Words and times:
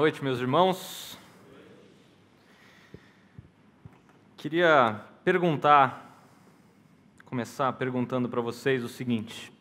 Noite, 0.00 0.22
meus 0.22 0.38
irmãos. 0.38 1.18
Queria 4.36 5.04
perguntar, 5.24 6.22
começar 7.24 7.72
perguntando 7.72 8.28
para 8.28 8.40
vocês 8.40 8.84
o 8.84 8.88
seguinte: 8.88 9.52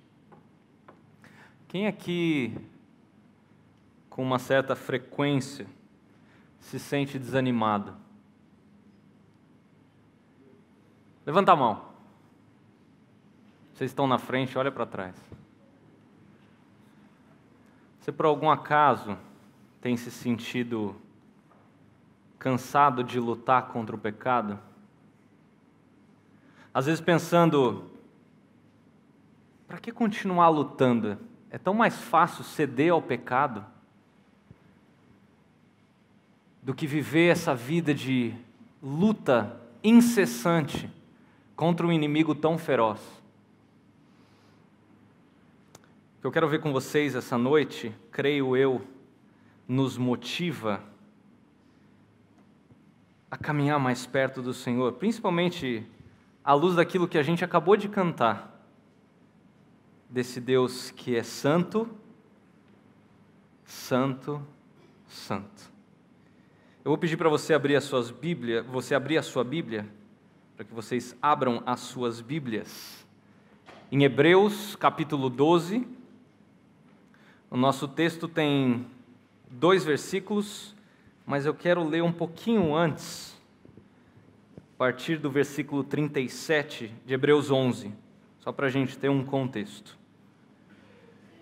quem 1.68 1.88
aqui, 1.88 2.56
com 4.12 4.22
uma 4.22 4.38
certa 4.38 4.76
frequência, 4.76 5.66
se 6.60 6.80
sente 6.80 7.18
desanimado? 7.18 7.96
Levanta 11.26 11.54
a 11.54 11.56
mão. 11.56 11.84
Vocês 13.74 13.90
estão 13.90 14.06
na 14.06 14.20
frente, 14.20 14.56
olha 14.56 14.72
para 14.72 14.86
trás. 14.86 15.16
Você 18.00 18.12
por 18.12 18.28
algum 18.28 18.52
acaso 18.52 19.18
tem 19.82 19.96
se 19.96 20.12
sentido 20.12 20.96
cansado 22.40 23.04
de 23.04 23.20
lutar 23.20 23.68
contra 23.68 23.96
o 23.96 24.00
pecado? 24.00 24.60
Às 26.74 26.86
vezes 26.86 27.02
pensando, 27.02 27.90
para 29.68 29.80
que 29.80 29.92
continuar 29.92 30.50
lutando? 30.50 31.18
É 31.50 31.58
tão 31.58 31.74
mais 31.74 31.98
fácil 31.98 32.44
ceder 32.44 32.92
ao 32.92 33.02
pecado 33.02 33.66
do 36.62 36.74
que 36.74 36.86
viver 36.86 37.32
essa 37.32 37.56
vida 37.56 37.94
de 37.94 38.36
luta 38.84 39.60
incessante 39.84 40.90
contra 41.56 41.88
um 41.88 41.92
inimigo 41.92 42.36
tão 42.36 42.58
feroz. 42.58 43.00
O 46.18 46.22
que 46.22 46.28
eu 46.28 46.32
quero 46.32 46.48
ver 46.48 46.60
com 46.60 46.72
vocês 46.74 47.16
essa 47.16 47.38
noite, 47.38 47.96
creio 48.12 48.56
eu, 48.56 48.86
nos 49.68 49.98
motiva 49.98 50.82
a 53.30 53.38
caminhar 53.38 53.80
mais 53.80 54.06
perto 54.06 54.42
do 54.42 54.54
Senhor, 54.54 54.94
principalmente 54.94 55.86
à 56.44 56.54
luz 56.54 56.76
daquilo 56.76 57.08
que 57.08 57.18
a 57.18 57.24
gente 57.24 57.44
acabou 57.44 57.76
de 57.76 57.90
cantar, 57.90 58.66
desse 60.10 60.40
Deus 60.40 60.92
que 60.92 61.16
é 61.16 61.24
santo, 61.24 61.90
santo, 63.66 64.42
santo. 65.08 65.70
Eu 66.86 66.90
vou 66.90 66.98
pedir 66.98 67.18
para 67.18 67.28
você 67.28 67.54
abrir 67.54 67.76
as 67.76 67.84
suas 67.84 68.10
Bíblias, 68.10 68.66
você 68.66 68.96
abrir 68.96 69.18
a 69.18 69.24
sua 69.24 69.44
Bíblia, 69.44 69.86
para 70.56 70.64
que 70.64 70.74
vocês 70.74 71.14
abram 71.22 71.62
as 71.66 71.82
suas 71.82 72.22
Bíblias. 72.22 73.06
Em 73.92 74.04
Hebreus, 74.04 74.78
capítulo 74.78 75.30
12, 75.30 75.86
o 77.52 77.58
nosso 77.58 77.90
texto 77.90 78.28
tem 78.28 78.86
dois 79.50 79.84
versículos, 79.84 80.76
mas 81.26 81.46
eu 81.46 81.54
quero 81.54 81.84
ler 81.84 82.04
um 82.04 82.12
pouquinho 82.12 82.76
antes, 82.76 83.38
a 84.58 84.78
partir 84.78 85.18
do 85.18 85.32
versículo 85.32 85.84
37 85.84 86.94
de 87.06 87.14
Hebreus 87.14 87.50
11, 87.50 87.94
só 88.40 88.52
para 88.52 88.68
a 88.68 88.70
gente 88.70 88.98
ter 88.98 89.10
um 89.10 89.24
contexto. 89.24 89.98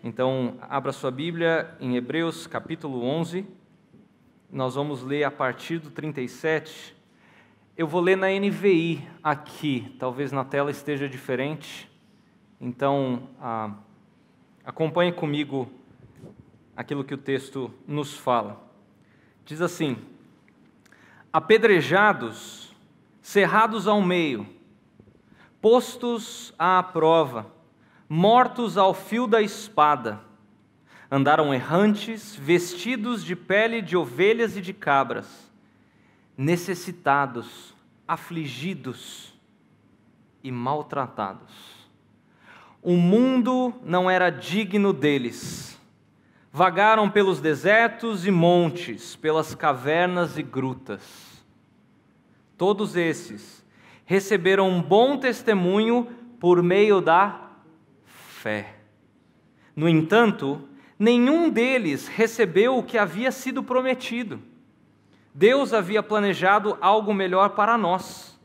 Então, 0.04 0.58
abra 0.62 0.92
sua 0.92 1.12
Bíblia 1.12 1.76
em 1.80 1.96
Hebreus 1.96 2.48
capítulo 2.48 3.04
11, 3.04 3.46
nós 4.52 4.76
vamos 4.76 5.02
ler 5.04 5.24
a 5.24 5.32
partir 5.32 5.80
do 5.80 5.90
37. 5.90 6.96
Eu 7.76 7.88
vou 7.88 8.00
ler 8.00 8.16
na 8.16 8.28
NVI 8.28 9.06
aqui, 9.22 9.96
talvez 10.00 10.32
na 10.32 10.46
tela 10.46 10.72
esteja 10.72 11.10
diferente, 11.10 11.92
então 12.62 13.28
ah, 13.42 13.74
acompanhe 14.64 15.12
comigo 15.12 15.70
aquilo 16.76 17.04
que 17.04 17.14
o 17.14 17.18
texto 17.18 17.74
nos 17.88 18.16
fala. 18.16 18.62
Diz 19.46 19.62
assim: 19.62 19.98
apedrejados, 21.32 22.76
cerrados 23.22 23.88
ao 23.88 24.02
meio, 24.02 24.48
postos 25.62 26.54
à 26.60 26.82
prova, 26.84 27.52
mortos 28.10 28.78
ao 28.78 28.94
fio 28.94 29.28
da 29.28 29.42
espada, 29.42 30.22
andaram 31.10 31.54
errantes, 31.54 32.36
vestidos 32.36 33.24
de 33.24 33.36
pele 33.36 33.82
de 33.82 33.96
ovelhas 33.96 34.58
e 34.58 34.62
de 34.62 34.74
cabras, 34.74 35.52
necessitados, 36.38 37.74
afligidos 38.08 39.34
e 40.44 40.52
maltratados. 40.52 41.76
O 42.82 42.96
mundo 42.96 43.74
não 43.84 44.10
era 44.10 44.30
digno 44.30 44.94
deles 44.94 45.75
Vagaram 46.58 47.10
pelos 47.10 47.42
desertos 47.42 48.26
e 48.26 48.32
montes, 48.32 49.14
pelas 49.14 49.54
cavernas 49.54 50.38
e 50.38 50.42
grutas. 50.42 51.44
Todos 52.58 52.96
esses 52.96 53.62
receberam 54.06 54.70
um 54.70 54.82
bom 54.82 55.18
testemunho 55.18 56.08
por 56.40 56.64
meio 56.64 57.02
da 57.02 57.42
fé. 58.06 58.78
No 59.76 59.90
entanto, 59.90 60.62
nenhum 60.98 61.50
deles 61.50 62.08
recebeu 62.08 62.78
o 62.78 62.84
que 62.84 62.98
havia 62.98 63.34
sido 63.34 63.62
prometido. 63.62 64.40
Deus 65.34 65.74
havia 65.74 66.02
planejado 66.02 66.78
algo 66.80 67.14
melhor 67.14 67.50
para 67.50 67.78
nós, 67.78 68.40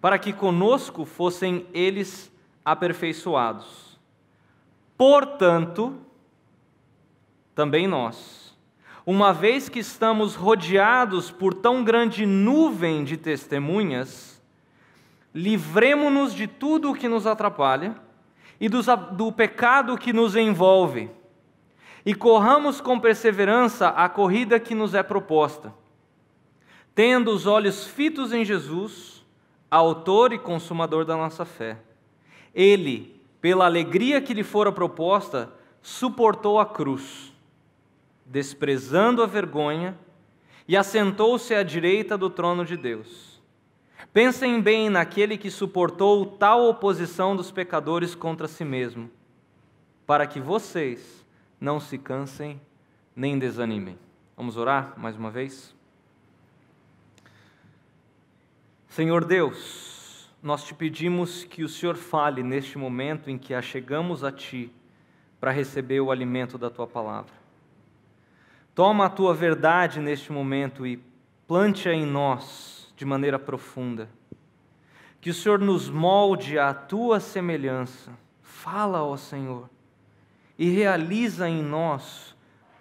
para 0.00 0.18
que 0.18 0.32
conosco 0.32 1.04
fossem 1.04 1.64
eles 1.72 2.28
aperfeiçoados. 2.64 3.96
Portanto, 4.96 6.07
também 7.58 7.88
nós, 7.88 8.56
uma 9.04 9.32
vez 9.32 9.68
que 9.68 9.80
estamos 9.80 10.36
rodeados 10.36 11.28
por 11.28 11.52
tão 11.52 11.82
grande 11.82 12.24
nuvem 12.24 13.02
de 13.02 13.16
testemunhas, 13.16 14.40
livremo-nos 15.34 16.32
de 16.32 16.46
tudo 16.46 16.92
o 16.92 16.94
que 16.94 17.08
nos 17.08 17.26
atrapalha 17.26 17.96
e 18.60 18.68
do, 18.68 18.80
do 19.10 19.32
pecado 19.32 19.98
que 19.98 20.12
nos 20.12 20.36
envolve, 20.36 21.10
e 22.06 22.14
corramos 22.14 22.80
com 22.80 23.00
perseverança 23.00 23.88
a 23.88 24.08
corrida 24.08 24.60
que 24.60 24.72
nos 24.72 24.94
é 24.94 25.02
proposta, 25.02 25.74
tendo 26.94 27.32
os 27.32 27.44
olhos 27.44 27.88
fitos 27.88 28.32
em 28.32 28.44
Jesus, 28.44 29.26
autor 29.68 30.32
e 30.32 30.38
consumador 30.38 31.04
da 31.04 31.16
nossa 31.16 31.44
fé. 31.44 31.76
Ele, 32.54 33.20
pela 33.40 33.64
alegria 33.64 34.20
que 34.20 34.32
lhe 34.32 34.44
fora 34.44 34.70
proposta, 34.70 35.52
suportou 35.82 36.60
a 36.60 36.64
cruz 36.64 37.36
desprezando 38.28 39.22
a 39.22 39.26
vergonha, 39.26 39.98
e 40.68 40.76
assentou-se 40.76 41.54
à 41.54 41.62
direita 41.62 42.18
do 42.18 42.28
trono 42.28 42.62
de 42.62 42.76
Deus. 42.76 43.42
Pensem 44.12 44.60
bem 44.60 44.90
naquele 44.90 45.38
que 45.38 45.50
suportou 45.50 46.26
tal 46.26 46.68
oposição 46.68 47.34
dos 47.34 47.50
pecadores 47.50 48.14
contra 48.14 48.46
si 48.46 48.64
mesmo, 48.64 49.10
para 50.06 50.26
que 50.26 50.38
vocês 50.38 51.26
não 51.58 51.80
se 51.80 51.96
cansem 51.96 52.60
nem 53.16 53.38
desanimem. 53.38 53.98
Vamos 54.36 54.56
orar 54.56 54.94
mais 54.98 55.16
uma 55.16 55.30
vez? 55.30 55.74
Senhor 58.88 59.24
Deus, 59.24 60.30
nós 60.42 60.64
te 60.64 60.74
pedimos 60.74 61.44
que 61.44 61.64
o 61.64 61.68
Senhor 61.68 61.96
fale 61.96 62.42
neste 62.42 62.76
momento 62.76 63.30
em 63.30 63.38
que 63.38 63.54
achegamos 63.54 64.22
a 64.22 64.30
Ti 64.30 64.72
para 65.40 65.50
receber 65.50 66.00
o 66.00 66.10
alimento 66.10 66.58
da 66.58 66.68
Tua 66.68 66.86
palavra. 66.86 67.37
Toma 68.78 69.06
a 69.06 69.10
tua 69.10 69.34
verdade 69.34 69.98
neste 69.98 70.30
momento 70.30 70.86
e 70.86 71.02
plante-a 71.48 71.92
em 71.92 72.06
nós 72.06 72.94
de 72.96 73.04
maneira 73.04 73.36
profunda. 73.36 74.08
Que 75.20 75.30
o 75.30 75.34
Senhor 75.34 75.58
nos 75.58 75.90
molde 75.90 76.60
à 76.60 76.72
tua 76.72 77.18
semelhança. 77.18 78.12
Fala, 78.40 79.02
ó 79.02 79.16
Senhor, 79.16 79.68
e 80.56 80.70
realiza 80.70 81.48
em 81.48 81.60
nós 81.60 82.36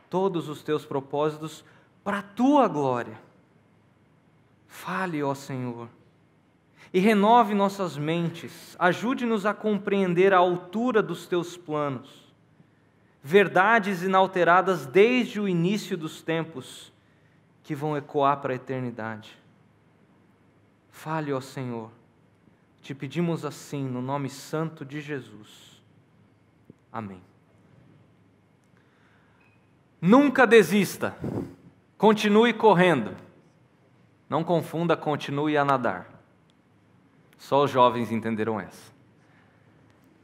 todos 0.07 0.47
os 0.49 0.61
teus 0.61 0.85
propósitos 0.85 1.65
para 2.03 2.19
a 2.19 2.21
tua 2.21 2.67
glória. 2.67 3.19
Fale, 4.67 5.23
ó 5.23 5.33
Senhor, 5.33 5.89
e 6.93 6.99
renove 6.99 7.55
nossas 7.55 7.97
mentes, 7.97 8.75
ajude-nos 8.77 9.47
a 9.47 9.53
compreender 9.55 10.31
a 10.31 10.37
altura 10.37 11.01
dos 11.01 11.25
teus 11.25 11.57
planos 11.57 12.26
verdades 13.27 14.03
inalteradas 14.03 14.85
desde 14.85 15.37
o 15.37 15.49
início 15.49 15.97
dos 15.97 16.21
tempos, 16.21 16.93
que 17.61 17.75
vão 17.75 17.97
ecoar 17.97 18.39
para 18.39 18.53
a 18.53 18.55
eternidade. 18.55 19.37
Fale, 20.89 21.33
ó 21.33 21.41
Senhor, 21.41 21.91
te 22.81 22.95
pedimos 22.95 23.43
assim, 23.43 23.83
no 23.83 24.01
nome 24.01 24.29
santo 24.29 24.85
de 24.85 25.01
Jesus. 25.01 25.83
Amém. 26.89 27.21
Nunca 29.99 30.47
desista, 30.47 31.13
continue 31.97 32.53
correndo. 32.53 33.13
Não 34.29 34.41
confunda, 34.41 34.95
continue 34.95 35.57
a 35.57 35.65
nadar. 35.65 36.09
Só 37.37 37.65
os 37.65 37.71
jovens 37.71 38.09
entenderam 38.09 38.57
essa. 38.57 38.93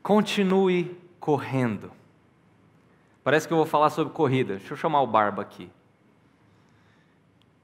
Continue 0.02 0.98
correndo. 1.20 1.92
Parece 3.24 3.48
que 3.48 3.54
eu 3.54 3.58
vou 3.58 3.66
falar 3.66 3.90
sobre 3.90 4.14
corrida. 4.14 4.58
Deixa 4.58 4.74
eu 4.74 4.78
chamar 4.78 5.02
o 5.02 5.08
Barba 5.08 5.42
aqui. 5.42 5.70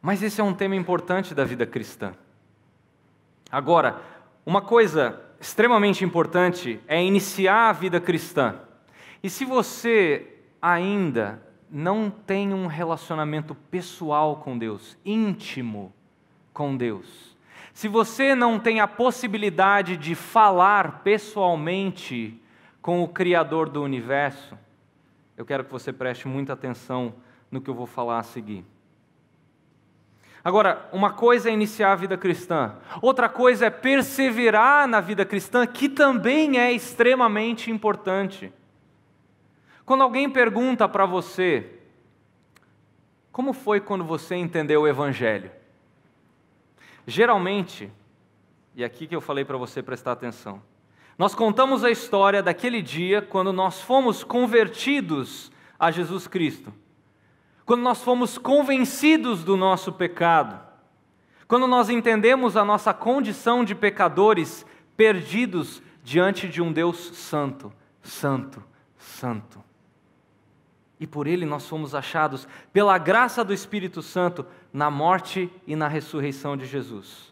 Mas 0.02 0.24
esse 0.24 0.40
é 0.40 0.44
um 0.44 0.54
tema 0.54 0.76
importante 0.76 1.36
da 1.36 1.44
vida 1.44 1.66
cristã. 1.66 2.14
Agora, 3.52 4.02
uma 4.46 4.62
coisa 4.62 5.22
extremamente 5.40 6.06
importante 6.06 6.80
é 6.88 7.04
iniciar 7.04 7.70
a 7.70 7.74
vida 7.74 8.00
cristã. 8.00 8.56
E 9.22 9.30
se 9.30 9.44
você 9.44 10.28
ainda 10.62 11.42
não 11.70 12.10
tem 12.10 12.54
um 12.54 12.68
relacionamento 12.68 13.54
pessoal 13.54 14.38
com 14.38 14.58
Deus, 14.58 14.98
íntimo 15.06 15.94
com 16.54 16.76
Deus, 16.76 17.38
se 17.74 17.88
você 17.88 18.34
não 18.34 18.60
tem 18.60 18.80
a 18.80 18.88
possibilidade 18.88 19.98
de 19.98 20.16
falar 20.16 21.02
pessoalmente 21.04 22.42
com 22.82 23.04
o 23.04 23.08
Criador 23.08 23.70
do 23.70 23.84
universo, 23.84 24.58
eu 25.40 25.46
quero 25.46 25.64
que 25.64 25.72
você 25.72 25.94
preste 25.94 26.28
muita 26.28 26.52
atenção 26.52 27.14
no 27.50 27.62
que 27.62 27.70
eu 27.70 27.74
vou 27.74 27.86
falar 27.86 28.20
a 28.20 28.24
seguir. 28.24 28.66
Agora, 30.44 30.90
uma 30.92 31.14
coisa 31.14 31.50
é 31.50 31.54
iniciar 31.54 31.94
a 31.94 31.96
vida 31.96 32.18
cristã, 32.18 32.76
outra 33.02 33.30
coisa 33.30 33.68
é 33.68 33.70
perseverar 33.70 34.86
na 34.86 35.00
vida 35.00 35.24
cristã, 35.24 35.66
que 35.66 35.88
também 35.88 36.60
é 36.60 36.74
extremamente 36.74 37.72
importante. 37.72 38.52
Quando 39.86 40.04
alguém 40.04 40.30
pergunta 40.30 40.90
para 40.90 41.06
você, 41.06 41.72
como 43.32 43.54
foi 43.54 43.80
quando 43.80 44.04
você 44.04 44.36
entendeu 44.36 44.82
o 44.82 44.88
Evangelho? 44.90 45.52
Geralmente, 47.08 47.90
e 48.76 48.84
é 48.84 48.86
aqui 48.86 49.08
que 49.08 49.16
eu 49.16 49.22
falei 49.22 49.46
para 49.46 49.56
você 49.56 49.82
prestar 49.82 50.12
atenção, 50.12 50.62
nós 51.20 51.36
contamos 51.36 51.84
a 51.84 51.92
história 51.92 52.42
daquele 52.42 52.82
dia 52.82 53.22
quando 53.22 53.54
nós 53.54 53.80
fomos 53.80 54.24
convertidos 54.24 55.52
a 55.78 55.92
Jesus 55.92 56.26
Cristo 56.26 56.74
quando 57.70 57.84
nós 57.84 58.02
fomos 58.02 58.36
convencidos 58.36 59.44
do 59.44 59.56
nosso 59.56 59.94
pecado, 59.94 60.60
quando 61.48 61.68
nós 61.68 61.88
entendemos 61.88 62.58
a 62.58 62.66
nossa 62.66 62.92
condição 62.96 63.64
de 63.64 63.76
pecadores 63.76 64.66
perdidos 64.98 65.80
diante 66.04 66.48
de 66.48 66.64
um 66.64 66.74
Deus 66.74 66.98
santo, 67.16 67.72
santo, 68.02 68.64
santo. 68.98 69.64
E 71.00 71.06
por 71.06 71.28
ele 71.28 71.46
nós 71.46 71.70
fomos 71.70 71.94
achados, 71.94 72.48
pela 72.74 72.98
graça 72.98 73.44
do 73.46 73.54
Espírito 73.54 74.02
Santo, 74.02 74.44
na 74.74 74.90
morte 74.90 75.48
e 75.68 75.76
na 75.76 75.88
ressurreição 75.88 76.58
de 76.58 76.66
Jesus. 76.66 77.29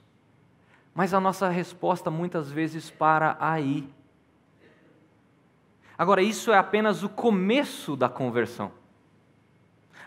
Mas 0.97 1.13
a 1.13 1.19
nossa 1.19 1.47
resposta 1.47 2.09
muitas 2.09 2.49
vezes 2.51 2.89
para 2.89 3.37
aí. 3.39 3.87
Agora, 5.95 6.23
isso 6.23 6.51
é 6.51 6.57
apenas 6.57 7.03
o 7.03 7.09
começo 7.09 7.95
da 7.95 8.09
conversão. 8.09 8.71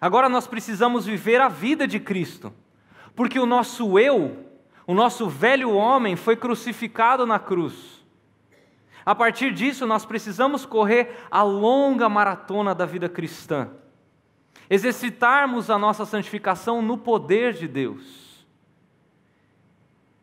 Agora 0.01 0.29
nós 0.29 0.49
precisamos 0.49 1.07
viver 1.07 1.41
a 1.41 1.47
vida 1.47 1.87
de 1.87 2.01
Cristo, 2.01 2.53
porque 3.15 3.39
o 3.39 3.47
nosso 3.47 4.01
eu, 4.01 4.45
o 4.85 4.93
nosso 4.93 5.29
velho 5.29 5.71
homem, 5.71 6.17
foi 6.17 6.35
crucificado 6.35 7.25
na 7.25 7.39
cruz. 7.39 8.05
A 9.07 9.15
partir 9.15 9.55
disso, 9.55 9.87
nós 9.87 10.05
precisamos 10.05 10.67
correr 10.67 11.25
a 11.31 11.45
longa 11.45 12.09
maratona 12.09 12.75
da 12.75 12.85
vida 12.85 13.09
cristã, 13.09 13.71
exercitarmos 14.69 15.71
a 15.71 15.79
nossa 15.79 16.05
santificação 16.05 16.83
no 16.83 16.99
poder 16.99 17.53
de 17.53 17.69
Deus. 17.69 18.20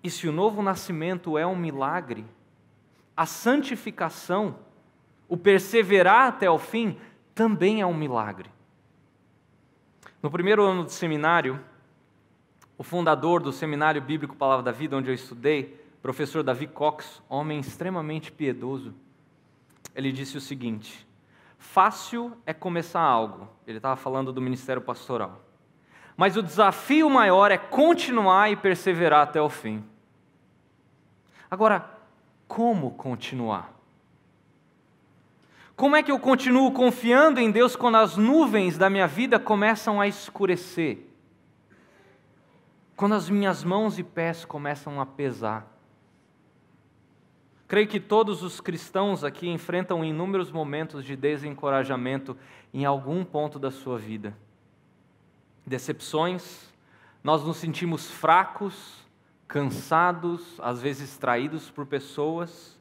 E 0.07 0.09
se 0.09 0.25
o 0.25 0.31
novo 0.31 0.62
nascimento 0.62 1.38
é 1.38 1.45
um 1.45 1.54
milagre, 1.54 2.25
a 3.13 3.25
santificação, 3.25 4.56
o 5.27 5.36
perseverar 5.36 6.30
até 6.30 6.50
o 6.50 6.57
fim, 6.57 6.98
também 7.36 7.81
é 7.81 7.86
um 7.86 7.94
milagre. 7.94 8.50
No 10.24 10.31
primeiro 10.31 10.63
ano 10.63 10.86
de 10.86 10.94
seminário, 10.94 11.59
o 12.77 12.83
fundador 12.83 13.42
do 13.42 13.51
Seminário 13.51 14.01
Bíblico 14.01 14.33
Palavra 14.33 14.63
da 14.63 14.71
Vida, 14.71 14.95
onde 14.95 15.09
eu 15.09 15.13
estudei, 15.13 15.77
professor 16.01 16.42
Davi 16.42 16.68
Cox, 16.68 17.21
homem 17.27 17.59
extremamente 17.59 18.31
piedoso, 18.31 18.95
ele 19.94 20.13
disse 20.13 20.38
o 20.38 20.42
seguinte: 20.42 21.06
fácil 21.57 22.31
é 22.45 22.54
começar 22.54 23.01
algo. 23.01 23.50
Ele 23.68 23.80
estava 23.80 23.98
falando 23.98 24.31
do 24.31 24.42
ministério 24.42 24.81
pastoral. 24.81 25.44
Mas 26.15 26.38
o 26.38 26.42
desafio 26.42 27.09
maior 27.09 27.51
é 27.51 27.57
continuar 27.57 28.50
e 28.50 28.56
perseverar 28.56 29.24
até 29.24 29.42
o 29.42 29.50
fim. 29.50 29.83
Agora, 31.50 31.90
como 32.48 32.92
continuar? 32.92 33.74
Como 35.76 35.96
é 35.96 36.02
que 36.02 36.12
eu 36.12 36.20
continuo 36.20 36.72
confiando 36.72 37.40
em 37.40 37.52
Deus 37.52 37.76
quando 37.76 37.98
as 37.98 38.18
nuvens 38.18 38.78
da 38.78 38.90
minha 38.90 39.08
vida 39.08 39.40
começam 39.40 40.02
a 40.02 40.08
escurecer? 40.08 41.06
Quando 42.96 43.14
as 43.14 43.30
minhas 43.30 43.64
mãos 43.64 44.00
e 44.00 44.04
pés 44.04 44.44
começam 44.44 45.00
a 45.00 45.06
pesar? 45.06 45.72
Creio 47.68 47.88
que 47.88 48.00
todos 48.00 48.42
os 48.42 48.60
cristãos 48.60 49.24
aqui 49.24 49.48
enfrentam 49.48 50.04
inúmeros 50.04 50.52
momentos 50.52 51.06
de 51.06 51.16
desencorajamento 51.16 52.36
em 52.74 52.86
algum 52.86 53.24
ponto 53.24 53.60
da 53.60 53.70
sua 53.70 54.00
vida. 54.00 54.36
Decepções, 55.66 56.74
nós 57.24 57.44
nos 57.44 57.58
sentimos 57.58 58.10
fracos, 58.10 59.06
cansados, 59.48 60.60
às 60.60 60.82
vezes 60.82 61.18
traídos 61.18 61.70
por 61.70 61.86
pessoas 61.86 62.78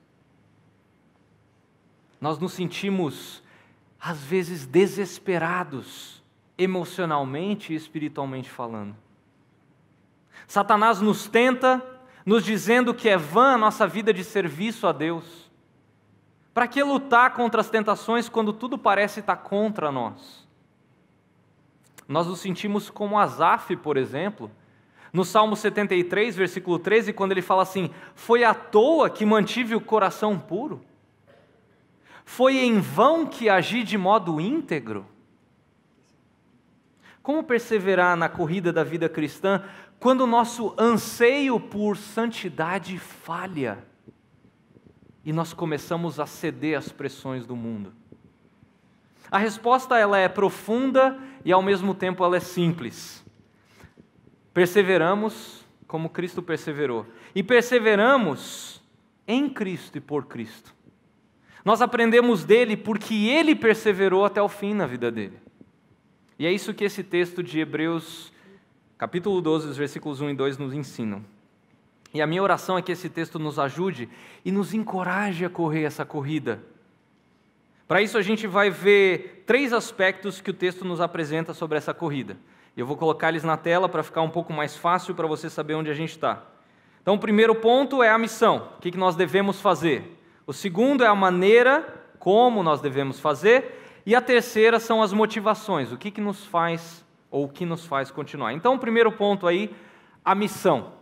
nós 2.20 2.38
nos 2.38 2.52
sentimos, 2.52 3.42
às 4.00 4.18
vezes, 4.18 4.66
desesperados, 4.66 6.22
emocionalmente 6.56 7.72
e 7.72 7.76
espiritualmente 7.76 8.50
falando. 8.50 8.96
Satanás 10.46 11.00
nos 11.00 11.28
tenta, 11.28 11.84
nos 12.24 12.44
dizendo 12.44 12.94
que 12.94 13.08
é 13.08 13.16
vã 13.16 13.54
a 13.54 13.58
nossa 13.58 13.86
vida 13.86 14.12
de 14.12 14.24
serviço 14.24 14.86
a 14.86 14.92
Deus. 14.92 15.50
Para 16.54 16.66
que 16.66 16.82
lutar 16.82 17.34
contra 17.34 17.60
as 17.60 17.68
tentações 17.68 18.28
quando 18.28 18.52
tudo 18.52 18.78
parece 18.78 19.20
estar 19.20 19.36
contra 19.36 19.92
nós? 19.92 20.46
Nós 22.08 22.26
nos 22.26 22.40
sentimos 22.40 22.88
como 22.88 23.18
Asaf, 23.18 23.76
por 23.76 23.96
exemplo, 23.96 24.50
no 25.16 25.24
Salmo 25.24 25.56
73, 25.56 26.36
versículo 26.36 26.78
13, 26.78 27.10
quando 27.14 27.32
ele 27.32 27.40
fala 27.40 27.62
assim: 27.62 27.90
Foi 28.14 28.44
à 28.44 28.52
toa 28.52 29.08
que 29.08 29.24
mantive 29.24 29.74
o 29.74 29.80
coração 29.80 30.38
puro. 30.38 30.84
Foi 32.22 32.58
em 32.58 32.80
vão 32.80 33.24
que 33.24 33.48
agi 33.48 33.82
de 33.82 33.96
modo 33.96 34.38
íntegro? 34.38 35.06
Como 37.22 37.42
perseverar 37.42 38.14
na 38.14 38.28
corrida 38.28 38.70
da 38.70 38.84
vida 38.84 39.08
cristã 39.08 39.64
quando 39.98 40.20
o 40.20 40.26
nosso 40.26 40.74
anseio 40.78 41.58
por 41.58 41.96
santidade 41.96 42.98
falha 42.98 43.78
e 45.24 45.32
nós 45.32 45.54
começamos 45.54 46.20
a 46.20 46.26
ceder 46.26 46.76
às 46.76 46.92
pressões 46.92 47.46
do 47.46 47.56
mundo? 47.56 47.90
A 49.30 49.38
resposta 49.38 49.96
ela 49.96 50.18
é 50.18 50.28
profunda 50.28 51.18
e 51.42 51.50
ao 51.50 51.62
mesmo 51.62 51.94
tempo 51.94 52.22
ela 52.22 52.36
é 52.36 52.40
simples. 52.40 53.24
Perseveramos 54.56 55.66
como 55.86 56.08
Cristo 56.08 56.40
perseverou. 56.40 57.04
E 57.34 57.42
perseveramos 57.42 58.80
em 59.28 59.50
Cristo 59.50 59.98
e 59.98 60.00
por 60.00 60.24
Cristo. 60.24 60.74
Nós 61.62 61.82
aprendemos 61.82 62.42
dele 62.42 62.74
porque 62.74 63.26
ele 63.26 63.54
perseverou 63.54 64.24
até 64.24 64.40
o 64.40 64.48
fim 64.48 64.72
na 64.72 64.86
vida 64.86 65.10
dele. 65.10 65.36
E 66.38 66.46
é 66.46 66.50
isso 66.50 66.72
que 66.72 66.84
esse 66.84 67.04
texto 67.04 67.42
de 67.42 67.58
Hebreus, 67.60 68.32
capítulo 68.96 69.42
12, 69.42 69.68
os 69.68 69.76
versículos 69.76 70.22
1 70.22 70.30
e 70.30 70.34
2 70.34 70.56
nos 70.56 70.72
ensinam. 70.72 71.22
E 72.14 72.22
a 72.22 72.26
minha 72.26 72.42
oração 72.42 72.78
é 72.78 72.82
que 72.82 72.92
esse 72.92 73.10
texto 73.10 73.38
nos 73.38 73.58
ajude 73.58 74.08
e 74.42 74.50
nos 74.50 74.72
encoraje 74.72 75.44
a 75.44 75.50
correr 75.50 75.82
essa 75.82 76.06
corrida. 76.06 76.64
Para 77.86 78.00
isso, 78.00 78.16
a 78.16 78.22
gente 78.22 78.46
vai 78.46 78.70
ver 78.70 79.44
três 79.46 79.74
aspectos 79.74 80.40
que 80.40 80.50
o 80.50 80.54
texto 80.54 80.82
nos 80.82 81.02
apresenta 81.02 81.52
sobre 81.52 81.76
essa 81.76 81.92
corrida. 81.92 82.38
Eu 82.76 82.84
vou 82.86 82.96
colocar 82.96 83.30
eles 83.30 83.42
na 83.42 83.56
tela 83.56 83.88
para 83.88 84.02
ficar 84.02 84.20
um 84.20 84.28
pouco 84.28 84.52
mais 84.52 84.76
fácil 84.76 85.14
para 85.14 85.26
você 85.26 85.48
saber 85.48 85.74
onde 85.74 85.90
a 85.90 85.94
gente 85.94 86.10
está. 86.10 86.42
Então, 87.00 87.14
o 87.14 87.18
primeiro 87.18 87.54
ponto 87.54 88.02
é 88.02 88.10
a 88.10 88.18
missão. 88.18 88.68
O 88.76 88.80
que 88.80 88.96
nós 88.98 89.16
devemos 89.16 89.60
fazer? 89.60 90.20
O 90.46 90.52
segundo 90.52 91.02
é 91.02 91.06
a 91.06 91.14
maneira 91.14 92.04
como 92.18 92.62
nós 92.62 92.80
devemos 92.80 93.18
fazer. 93.18 94.02
E 94.04 94.14
a 94.14 94.20
terceira 94.20 94.78
são 94.78 95.02
as 95.02 95.12
motivações, 95.12 95.90
o 95.90 95.96
que, 95.96 96.10
que 96.10 96.20
nos 96.20 96.44
faz 96.44 97.04
ou 97.30 97.44
o 97.44 97.48
que 97.48 97.64
nos 97.64 97.86
faz 97.86 98.10
continuar. 98.10 98.52
Então, 98.52 98.74
o 98.74 98.78
primeiro 98.78 99.10
ponto 99.10 99.46
aí, 99.46 99.74
a 100.24 100.34
missão. 100.34 100.92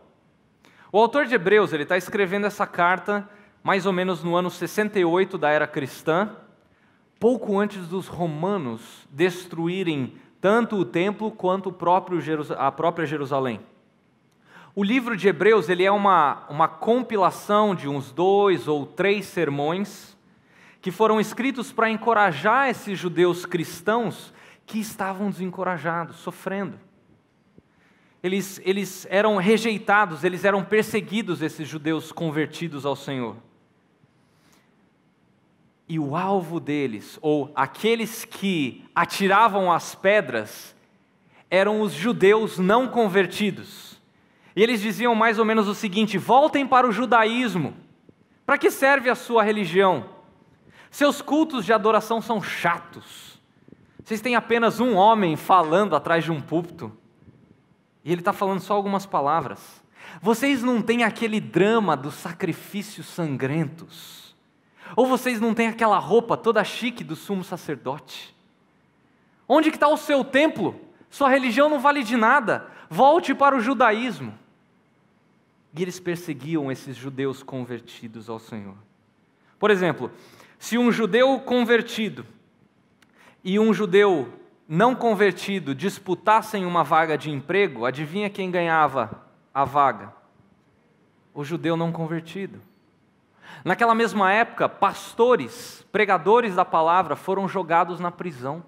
O 0.93 0.99
autor 0.99 1.27
de 1.27 1.35
Hebreus 1.35 1.73
ele 1.73 1.83
está 1.83 1.97
escrevendo 1.97 2.47
essa 2.47 2.67
carta 2.67 3.29
mais 3.65 3.87
ou 3.87 3.93
menos 3.93 4.23
no 4.23 4.37
ano 4.37 4.51
68 4.51 5.37
da 5.39 5.51
era 5.51 5.67
cristã, 5.67 6.37
pouco 7.19 7.59
antes 7.59 7.89
dos 7.89 8.07
romanos 8.07 9.09
destruírem 9.11 10.15
tanto 10.45 10.77
o 10.77 10.85
templo 10.85 11.31
quanto 11.31 11.71
a 12.59 12.71
própria 12.71 13.07
Jerusalém. 13.07 13.61
O 14.75 14.85
livro 14.85 15.17
de 15.17 15.27
Hebreus 15.27 15.71
ele 15.71 15.83
é 15.83 15.91
uma, 15.91 16.45
uma 16.51 16.69
compilação 16.69 17.75
de 17.75 17.89
uns 17.89 18.13
dois 18.13 18.69
ou 18.69 18.85
três 18.85 19.25
sermões 19.25 20.15
que 20.83 20.91
foram 20.91 21.19
escritos 21.19 21.73
para 21.73 21.89
encorajar 21.89 22.69
esses 22.69 22.99
judeus 22.99 23.47
cristãos 23.47 24.35
que 24.67 24.79
estavam 24.79 25.31
desencorajados, 25.31 26.17
sofrendo. 26.17 26.79
eles, 28.23 28.61
eles 28.67 29.07
eram 29.09 29.39
rejeitados, 29.39 30.25
eles 30.25 30.45
eram 30.45 30.63
perseguidos, 30.63 31.41
esses 31.41 31.67
judeus 31.67 32.13
convertidos 32.13 32.85
ao 32.85 32.95
Senhor. 32.95 33.35
E 35.89 35.99
o 35.99 36.17
alvo 36.17 36.59
deles, 36.59 37.19
ou 37.21 37.53
aqueles 37.55 38.25
que 38.25 38.85
atiravam 38.95 39.71
as 39.71 39.95
pedras, 39.95 40.75
eram 41.51 41.81
os 41.81 41.93
judeus 41.93 42.59
não 42.59 42.89
convertidos. 42.89 44.01
E 44.57 44.63
eles 44.63 44.81
diziam 44.81 45.15
mais 45.15 45.39
ou 45.39 45.45
menos 45.45 45.69
o 45.69 45.75
seguinte: 45.75 46.17
voltem 46.17 46.67
para 46.67 46.89
o 46.89 46.93
judaísmo. 46.93 47.75
Para 48.47 48.59
que 48.59 48.71
serve 48.71 49.11
a 49.11 49.15
sua 49.15 49.43
religião? 49.43 50.07
Seus 50.91 51.21
cultos 51.21 51.65
de 51.65 51.73
adoração 51.73 52.21
são 52.21 52.43
chatos. 52.43 53.41
Vocês 54.03 54.21
têm 54.21 54.37
apenas 54.37 54.81
um 54.81 54.95
homem 54.95 55.35
falando 55.35 55.97
atrás 55.97 56.25
de 56.25 56.31
um 56.31 56.41
púlpito. 56.41 56.93
E 58.05 58.13
ele 58.13 58.21
está 58.21 58.33
falando 58.33 58.61
só 58.61 58.75
algumas 58.75 59.07
palavras. 59.07 59.83
Vocês 60.21 60.63
não 60.63 60.83
têm 60.83 61.03
aquele 61.03 61.41
drama 61.41 61.97
dos 61.97 62.15
sacrifícios 62.15 63.07
sangrentos. 63.07 64.24
Ou 64.97 65.07
vocês 65.07 65.41
não 65.41 65.55
têm 65.55 65.69
aquela 65.69 65.99
roupa 65.99 66.37
toda 66.37 66.63
chique 66.63 67.03
do 67.03 67.17
sumo 67.17 67.43
sacerdote. 67.43 68.35
Onde 69.49 69.69
está 69.69 69.89
o 69.89 69.97
seu 69.97 70.25
templo? 70.25 70.79
Sua 71.11 71.29
religião 71.29 71.69
não 71.69 71.81
vale 71.81 72.03
de 72.03 72.17
nada. 72.17 72.67
Volte 72.89 73.35
para 73.35 73.57
o 73.57 73.61
judaísmo. 73.61 74.35
E 75.77 75.83
eles 75.83 75.99
perseguiam 75.99 76.71
esses 76.71 76.97
judeus 76.97 77.43
convertidos 77.43 78.29
ao 78.29 78.39
Senhor. 78.39 78.77
Por 79.59 79.71
exemplo, 79.71 80.11
se 80.59 80.79
um 80.79 80.93
judeu 80.93 81.41
convertido 81.41 82.25
e 83.43 83.59
um 83.59 83.75
judeu 83.75 84.33
não 84.69 84.95
convertido 84.95 85.75
disputassem 85.75 86.65
uma 86.65 86.83
vaga 86.83 87.19
de 87.19 87.31
emprego, 87.31 87.85
adivinha 87.85 88.31
quem 88.31 88.51
ganhava 88.51 89.27
a 89.53 89.65
vaga? 89.65 90.13
O 91.35 91.45
judeu 91.45 91.77
não 91.77 91.93
convertido. 91.93 92.61
Naquela 93.65 93.95
mesma 93.95 94.33
época, 94.33 94.69
pastores, 94.69 95.87
pregadores 95.91 96.55
da 96.55 96.65
palavra 96.65 97.17
foram 97.17 97.49
jogados 97.49 98.01
na 98.01 98.11
prisão. 98.11 98.65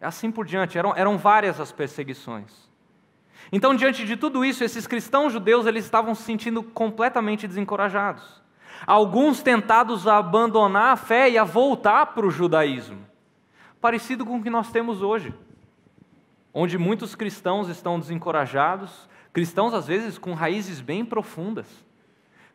Assim 0.00 0.30
por 0.30 0.46
diante, 0.46 0.78
eram, 0.78 0.94
eram 0.96 1.18
várias 1.18 1.60
as 1.60 1.70
perseguições. 1.70 2.68
Então, 3.52 3.74
diante 3.74 4.06
de 4.06 4.16
tudo 4.16 4.44
isso, 4.44 4.64
esses 4.64 4.86
cristãos 4.86 5.32
judeus 5.32 5.66
eles 5.66 5.84
estavam 5.84 6.14
se 6.14 6.22
sentindo 6.22 6.62
completamente 6.62 7.46
desencorajados. 7.46 8.40
Alguns 8.86 9.42
tentados 9.42 10.06
a 10.06 10.18
abandonar 10.18 10.92
a 10.92 10.96
fé 10.96 11.28
e 11.28 11.36
a 11.36 11.44
voltar 11.44 12.06
para 12.06 12.26
o 12.26 12.30
judaísmo 12.30 13.10
parecido 13.80 14.26
com 14.26 14.36
o 14.36 14.42
que 14.42 14.50
nós 14.50 14.70
temos 14.70 15.00
hoje, 15.00 15.34
onde 16.52 16.76
muitos 16.76 17.14
cristãos 17.14 17.68
estão 17.68 17.98
desencorajados, 17.98 19.08
cristãos 19.32 19.72
às 19.72 19.86
vezes 19.86 20.18
com 20.18 20.34
raízes 20.34 20.80
bem 20.80 21.04
profundas, 21.04 21.66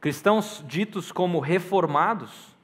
cristãos 0.05 0.63
ditos 0.67 1.12
como 1.12 1.39
reformados, 1.39 2.55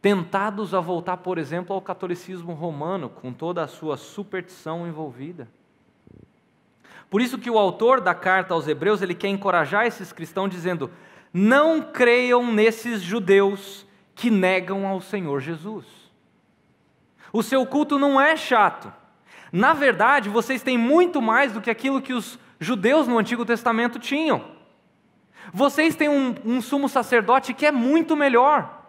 tentados 0.00 0.72
a 0.72 0.80
voltar, 0.80 1.18
por 1.18 1.36
exemplo, 1.36 1.74
ao 1.74 1.82
catolicismo 1.82 2.54
romano, 2.54 3.10
com 3.10 3.30
toda 3.30 3.62
a 3.62 3.68
sua 3.68 3.98
superstição 3.98 4.88
envolvida. 4.88 5.46
Por 7.10 7.20
isso 7.20 7.36
que 7.36 7.50
o 7.50 7.58
autor 7.58 8.00
da 8.00 8.14
carta 8.14 8.54
aos 8.54 8.66
Hebreus, 8.66 9.02
ele 9.02 9.14
quer 9.14 9.28
encorajar 9.28 9.84
esses 9.84 10.14
cristãos 10.14 10.48
dizendo: 10.48 10.90
"Não 11.30 11.82
creiam 11.82 12.50
nesses 12.50 13.02
judeus 13.02 13.86
que 14.14 14.30
negam 14.30 14.86
ao 14.86 15.02
Senhor 15.02 15.40
Jesus. 15.40 15.84
O 17.34 17.42
seu 17.42 17.66
culto 17.66 17.98
não 17.98 18.18
é 18.18 18.34
chato. 18.34 18.90
Na 19.52 19.74
verdade, 19.74 20.30
vocês 20.30 20.62
têm 20.62 20.78
muito 20.78 21.20
mais 21.20 21.52
do 21.52 21.60
que 21.60 21.68
aquilo 21.68 22.00
que 22.00 22.14
os 22.14 22.38
judeus 22.58 23.06
no 23.06 23.18
Antigo 23.18 23.44
Testamento 23.44 23.98
tinham. 23.98 24.53
Vocês 25.52 25.94
têm 25.94 26.08
um, 26.08 26.34
um 26.44 26.60
sumo 26.60 26.88
sacerdote 26.88 27.54
que 27.54 27.66
é 27.66 27.72
muito 27.72 28.16
melhor. 28.16 28.82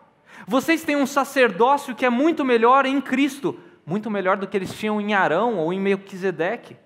Vocês 0.47 0.83
têm 0.83 0.95
um 0.95 1.05
sacerdócio 1.05 1.95
que 1.95 2.05
é 2.05 2.09
muito 2.09 2.45
melhor 2.45 2.85
em 2.85 3.01
Cristo, 3.01 3.59
muito 3.85 4.09
melhor 4.09 4.37
do 4.37 4.47
que 4.47 4.57
eles 4.57 4.73
tinham 4.73 4.99
em 4.99 5.13
Arão 5.13 5.57
ou 5.57 5.71
em 5.73 5.79
Melquisedeque. 5.79 6.77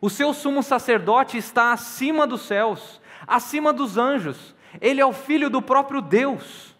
O 0.00 0.10
seu 0.10 0.32
sumo 0.34 0.62
sacerdote 0.62 1.36
está 1.36 1.72
acima 1.72 2.26
dos 2.26 2.42
céus, 2.42 3.00
acima 3.26 3.72
dos 3.72 3.96
anjos. 3.96 4.54
Ele 4.80 5.00
é 5.00 5.06
o 5.06 5.12
filho 5.12 5.48
do 5.48 5.62
próprio 5.62 6.02
Deus. 6.02 6.74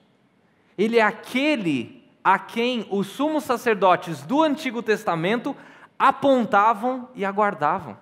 Ele 0.76 0.98
é 0.98 1.02
aquele 1.02 2.04
a 2.22 2.38
quem 2.38 2.86
os 2.90 3.06
sumos 3.06 3.44
sacerdotes 3.44 4.22
do 4.22 4.42
Antigo 4.42 4.82
Testamento 4.82 5.56
apontavam 5.98 7.08
e 7.14 7.24
aguardavam. 7.24 7.96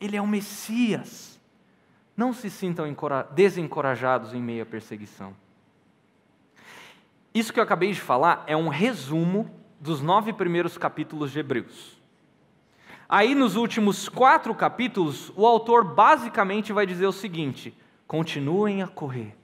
Ele 0.00 0.16
é 0.16 0.22
o 0.22 0.26
Messias. 0.26 1.31
Não 2.16 2.32
se 2.32 2.50
sintam 2.50 2.86
desencorajados 3.34 4.34
em 4.34 4.42
meio 4.42 4.62
à 4.62 4.66
perseguição. 4.66 5.34
Isso 7.34 7.52
que 7.52 7.58
eu 7.58 7.64
acabei 7.64 7.92
de 7.92 8.00
falar 8.00 8.44
é 8.46 8.56
um 8.56 8.68
resumo 8.68 9.50
dos 9.80 10.02
nove 10.02 10.32
primeiros 10.32 10.76
capítulos 10.76 11.32
de 11.32 11.38
Hebreus. 11.38 12.00
Aí, 13.08 13.34
nos 13.34 13.56
últimos 13.56 14.08
quatro 14.08 14.54
capítulos, 14.54 15.32
o 15.34 15.46
autor 15.46 15.84
basicamente 15.84 16.72
vai 16.72 16.86
dizer 16.86 17.06
o 17.06 17.12
seguinte: 17.12 17.76
continuem 18.06 18.82
a 18.82 18.86
correr, 18.86 19.34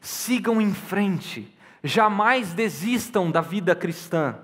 sigam 0.00 0.60
em 0.60 0.72
frente, 0.72 1.54
jamais 1.82 2.52
desistam 2.52 3.30
da 3.30 3.40
vida 3.40 3.74
cristã, 3.74 4.36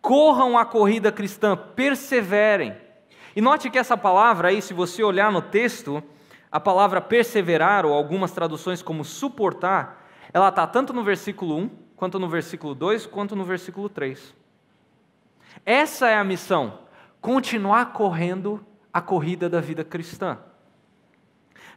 corram 0.00 0.56
a 0.56 0.64
corrida 0.64 1.12
cristã, 1.12 1.56
perseverem. 1.56 2.74
E 3.36 3.40
note 3.40 3.70
que 3.70 3.78
essa 3.78 3.96
palavra 3.96 4.48
aí, 4.48 4.62
se 4.62 4.72
você 4.72 5.02
olhar 5.02 5.30
no 5.30 5.42
texto, 5.42 6.02
a 6.50 6.58
palavra 6.58 7.00
perseverar, 7.00 7.84
ou 7.84 7.92
algumas 7.92 8.32
traduções 8.32 8.82
como 8.82 9.04
suportar, 9.04 10.06
ela 10.32 10.48
está 10.48 10.66
tanto 10.66 10.92
no 10.92 11.02
versículo 11.02 11.56
1, 11.56 11.70
quanto 11.96 12.18
no 12.18 12.28
versículo 12.28 12.74
2, 12.74 13.06
quanto 13.06 13.36
no 13.36 13.44
versículo 13.44 13.88
3. 13.88 14.34
Essa 15.64 16.08
é 16.08 16.16
a 16.16 16.24
missão, 16.24 16.80
continuar 17.20 17.92
correndo 17.92 18.64
a 18.92 19.00
corrida 19.00 19.48
da 19.48 19.60
vida 19.60 19.84
cristã. 19.84 20.38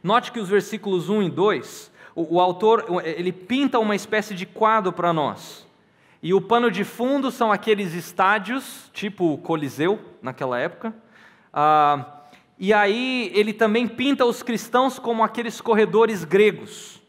Note 0.02 0.32
que 0.32 0.40
os 0.40 0.48
versículos 0.48 1.08
1 1.08 1.22
e 1.22 1.30
2 1.30 1.92
o, 2.14 2.36
o 2.36 2.40
autor 2.40 2.84
ele 3.04 3.32
pinta 3.32 3.78
uma 3.78 3.94
espécie 3.94 4.34
de 4.34 4.46
quadro 4.46 4.92
para 4.92 5.12
nós. 5.12 5.66
E 6.22 6.32
o 6.32 6.40
pano 6.40 6.70
de 6.70 6.84
fundo 6.84 7.30
são 7.30 7.50
aqueles 7.50 7.94
estádios, 7.94 8.90
tipo 8.92 9.32
o 9.32 9.38
Coliseu, 9.38 9.98
naquela 10.20 10.58
época. 10.58 10.94
Ah, 11.52 12.21
e 12.62 12.72
aí 12.72 13.32
ele 13.34 13.52
também 13.52 13.88
pinta 13.88 14.24
os 14.24 14.40
cristãos 14.40 14.96
como 14.96 15.24
aqueles 15.24 15.60
corredores 15.60 16.22
gregos. 16.22 17.02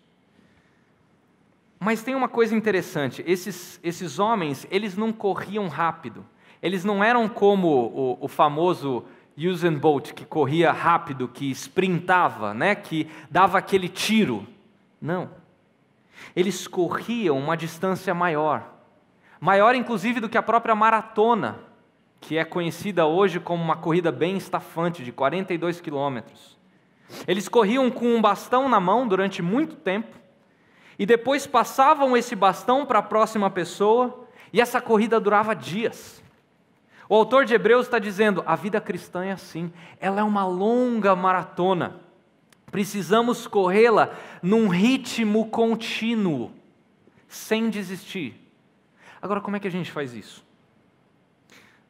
Mas 1.79 2.01
tem 2.01 2.15
uma 2.15 2.27
coisa 2.27 2.55
interessante: 2.55 3.23
esses, 3.27 3.79
esses 3.83 4.17
homens, 4.17 4.65
eles 4.71 4.97
não 4.97 5.13
corriam 5.13 5.67
rápido. 5.67 6.25
Eles 6.59 6.83
não 6.83 7.03
eram 7.03 7.29
como 7.29 7.67
o, 7.67 8.17
o 8.21 8.27
famoso 8.27 9.05
Usain 9.37 9.77
Bolt, 9.77 10.13
que 10.13 10.25
corria 10.25 10.71
rápido, 10.71 11.27
que 11.27 11.51
sprintava, 11.51 12.51
né? 12.55 12.73
que 12.73 13.07
dava 13.29 13.59
aquele 13.59 13.89
tiro. 13.89 14.47
Não. 14.99 15.29
Eles 16.35 16.67
corriam 16.67 17.37
uma 17.37 17.55
distância 17.55 18.11
maior, 18.15 18.73
maior 19.39 19.75
inclusive 19.75 20.19
do 20.19 20.27
que 20.27 20.37
a 20.37 20.41
própria 20.41 20.73
maratona, 20.73 21.59
que 22.23 22.37
é 22.37 22.45
conhecida 22.45 23.05
hoje 23.05 23.37
como 23.37 23.61
uma 23.61 23.75
corrida 23.75 24.09
bem 24.09 24.37
estafante 24.37 25.03
de 25.03 25.11
42 25.11 25.81
quilômetros. 25.81 26.57
Eles 27.27 27.49
corriam 27.49 27.91
com 27.91 28.15
um 28.15 28.21
bastão 28.21 28.69
na 28.69 28.79
mão 28.79 29.05
durante 29.05 29.41
muito 29.41 29.75
tempo, 29.75 30.15
e 30.97 31.05
depois 31.05 31.45
passavam 31.45 32.15
esse 32.15 32.33
bastão 32.33 32.85
para 32.85 32.99
a 32.99 33.03
próxima 33.03 33.49
pessoa, 33.49 34.25
e 34.53 34.61
essa 34.61 34.79
corrida 34.79 35.19
durava 35.19 35.53
dias. 35.53 36.23
O 37.09 37.15
autor 37.15 37.43
de 37.43 37.55
Hebreus 37.55 37.87
está 37.87 37.99
dizendo: 37.99 38.41
a 38.45 38.55
vida 38.55 38.79
cristã 38.79 39.25
é 39.25 39.33
assim, 39.33 39.69
ela 39.99 40.21
é 40.21 40.23
uma 40.23 40.45
longa 40.45 41.13
maratona. 41.17 41.99
Precisamos 42.71 43.47
corrê-la 43.47 44.13
num 44.41 44.69
ritmo 44.69 45.47
contínuo, 45.47 46.51
sem 47.27 47.69
desistir. 47.69 48.39
Agora, 49.21 49.41
como 49.41 49.57
é 49.57 49.59
que 49.59 49.67
a 49.67 49.71
gente 49.71 49.91
faz 49.91 50.13
isso? 50.13 50.52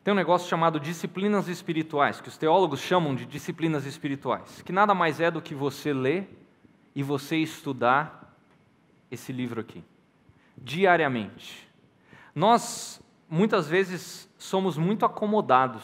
Tem 0.04 0.12
um 0.12 0.18
negócio 0.18 0.50
chamado 0.50 0.80
disciplinas 0.80 1.48
espirituais, 1.48 2.20
que 2.20 2.28
os 2.28 2.38
teólogos 2.38 2.82
chamam 2.82 3.16
de 3.16 3.26
disciplinas 3.26 3.86
espirituais, 3.86 4.62
que 4.62 4.74
nada 4.74 4.94
mais 4.94 5.22
é 5.22 5.32
do 5.32 5.42
que 5.42 5.56
você 5.56 5.94
ler 5.94 6.28
e 6.94 7.02
você 7.02 7.38
estudar 7.38 8.36
esse 9.10 9.32
livro 9.32 9.62
aqui, 9.62 9.82
diariamente. 10.58 11.70
Nós, 12.36 13.02
muitas 13.30 13.70
vezes, 13.70 14.30
somos 14.38 14.78
muito 14.78 15.06
acomodados, 15.06 15.84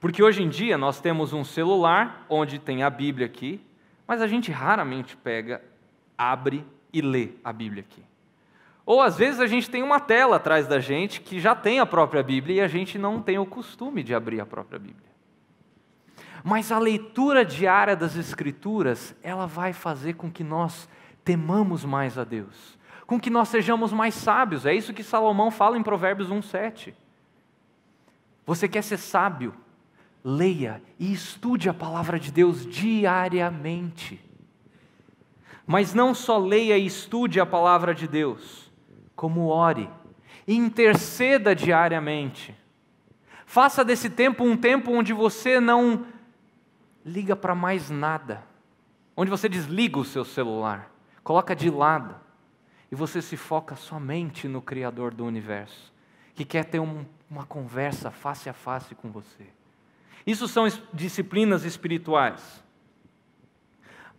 porque 0.00 0.22
hoje 0.22 0.42
em 0.42 0.48
dia 0.48 0.76
nós 0.76 1.00
temos 1.00 1.32
um 1.32 1.44
celular 1.44 2.26
onde 2.28 2.58
tem 2.58 2.82
a 2.82 2.90
Bíblia 2.90 3.26
aqui, 3.26 3.64
mas 4.08 4.20
a 4.20 4.26
gente 4.26 4.50
raramente 4.50 5.16
pega, 5.16 5.62
abre 6.18 6.66
e 6.92 7.00
lê 7.00 7.30
a 7.44 7.52
Bíblia 7.52 7.84
aqui. 7.88 8.09
Ou 8.90 9.00
às 9.00 9.16
vezes 9.16 9.38
a 9.38 9.46
gente 9.46 9.70
tem 9.70 9.84
uma 9.84 10.00
tela 10.00 10.34
atrás 10.34 10.66
da 10.66 10.80
gente 10.80 11.20
que 11.20 11.38
já 11.38 11.54
tem 11.54 11.78
a 11.78 11.86
própria 11.86 12.24
Bíblia 12.24 12.56
e 12.56 12.60
a 12.60 12.66
gente 12.66 12.98
não 12.98 13.22
tem 13.22 13.38
o 13.38 13.46
costume 13.46 14.02
de 14.02 14.12
abrir 14.12 14.40
a 14.40 14.44
própria 14.44 14.80
Bíblia. 14.80 15.08
Mas 16.42 16.72
a 16.72 16.78
leitura 16.80 17.44
diária 17.44 17.94
das 17.94 18.16
Escrituras, 18.16 19.14
ela 19.22 19.46
vai 19.46 19.72
fazer 19.72 20.14
com 20.14 20.28
que 20.28 20.42
nós 20.42 20.88
temamos 21.24 21.84
mais 21.84 22.18
a 22.18 22.24
Deus, 22.24 22.76
com 23.06 23.20
que 23.20 23.30
nós 23.30 23.48
sejamos 23.48 23.92
mais 23.92 24.12
sábios. 24.12 24.66
É 24.66 24.74
isso 24.74 24.92
que 24.92 25.04
Salomão 25.04 25.52
fala 25.52 25.78
em 25.78 25.84
Provérbios 25.84 26.28
1,7. 26.28 26.92
Você 28.44 28.66
quer 28.66 28.82
ser 28.82 28.98
sábio? 28.98 29.54
Leia 30.24 30.82
e 30.98 31.12
estude 31.12 31.68
a 31.68 31.74
palavra 31.74 32.18
de 32.18 32.32
Deus 32.32 32.66
diariamente. 32.66 34.20
Mas 35.64 35.94
não 35.94 36.12
só 36.12 36.38
leia 36.38 36.76
e 36.76 36.86
estude 36.86 37.38
a 37.38 37.46
palavra 37.46 37.94
de 37.94 38.08
Deus, 38.08 38.68
como 39.20 39.48
ore 39.48 39.86
interceda 40.48 41.54
diariamente. 41.54 42.56
Faça 43.44 43.84
desse 43.84 44.08
tempo 44.08 44.42
um 44.42 44.56
tempo 44.56 44.92
onde 44.92 45.12
você 45.12 45.60
não 45.60 46.06
liga 47.04 47.36
para 47.36 47.54
mais 47.54 47.90
nada, 47.90 48.42
onde 49.14 49.30
você 49.30 49.46
desliga 49.46 49.98
o 49.98 50.06
seu 50.06 50.24
celular, 50.24 50.90
coloca 51.22 51.54
de 51.54 51.68
lado 51.68 52.14
e 52.90 52.94
você 52.94 53.20
se 53.20 53.36
foca 53.36 53.76
somente 53.76 54.48
no 54.48 54.62
Criador 54.62 55.12
do 55.12 55.26
universo, 55.26 55.92
que 56.34 56.46
quer 56.46 56.64
ter 56.64 56.80
um, 56.80 57.04
uma 57.30 57.44
conversa 57.44 58.10
face 58.10 58.48
a 58.48 58.54
face 58.54 58.94
com 58.94 59.10
você. 59.10 59.46
Isso 60.26 60.48
são 60.48 60.66
disciplinas 60.94 61.66
espirituais. 61.66 62.64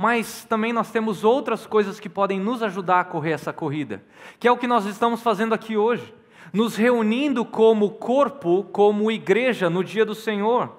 Mas 0.02 0.44
também 0.46 0.74
nós 0.74 0.90
temos 0.90 1.24
outras 1.24 1.68
coisas 1.68 2.00
que 2.00 2.10
podem 2.10 2.40
nos 2.40 2.64
ajudar 2.64 3.02
a 3.02 3.04
correr 3.04 3.34
essa 3.34 3.54
corrida, 3.54 4.04
que 4.40 4.48
é 4.48 4.52
o 4.52 4.58
que 4.58 4.66
nós 4.66 4.88
estamos 4.88 5.22
fazendo 5.22 5.54
aqui 5.54 5.78
hoje, 5.78 6.12
nos 6.52 6.76
reunindo 6.76 7.46
como 7.46 7.92
corpo, 7.92 8.64
como 8.72 9.12
igreja 9.12 9.70
no 9.70 9.84
dia 9.84 10.04
do 10.04 10.16
Senhor. 10.16 10.76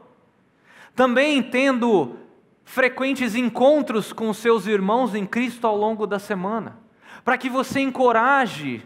Também 0.93 1.41
tendo 1.41 2.17
frequentes 2.65 3.37
encontros 3.37 4.13
com 4.13 4.35
seus 4.35 4.67
irmãos 4.67 5.15
em 5.15 5.25
Cristo 5.25 5.69
ao 5.69 5.77
longo 5.77 6.05
da 6.05 6.19
semana, 6.19 6.81
para 7.25 7.39
que 7.39 7.49
você 7.49 7.79
encoraje 7.79 8.85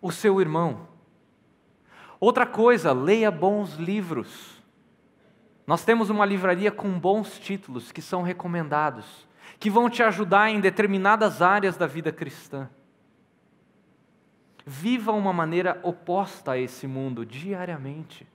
o 0.00 0.12
seu 0.12 0.40
irmão. 0.40 0.86
Outra 2.20 2.46
coisa, 2.46 2.92
leia 2.92 3.28
bons 3.28 3.74
livros. 3.74 4.62
Nós 5.66 5.84
temos 5.84 6.10
uma 6.10 6.24
livraria 6.24 6.70
com 6.70 6.96
bons 6.96 7.40
títulos 7.40 7.90
que 7.90 8.00
são 8.00 8.22
recomendados 8.22 9.26
que 9.58 9.70
vão 9.70 9.88
te 9.88 10.02
ajudar 10.02 10.50
em 10.50 10.60
determinadas 10.60 11.42
áreas 11.42 11.76
da 11.76 11.86
vida 11.86 12.12
cristã. 12.12 12.68
Viva 14.66 15.12
uma 15.12 15.32
maneira 15.32 15.78
oposta 15.82 16.52
a 16.52 16.58
esse 16.58 16.86
mundo 16.86 17.24
diariamente. 17.24 18.26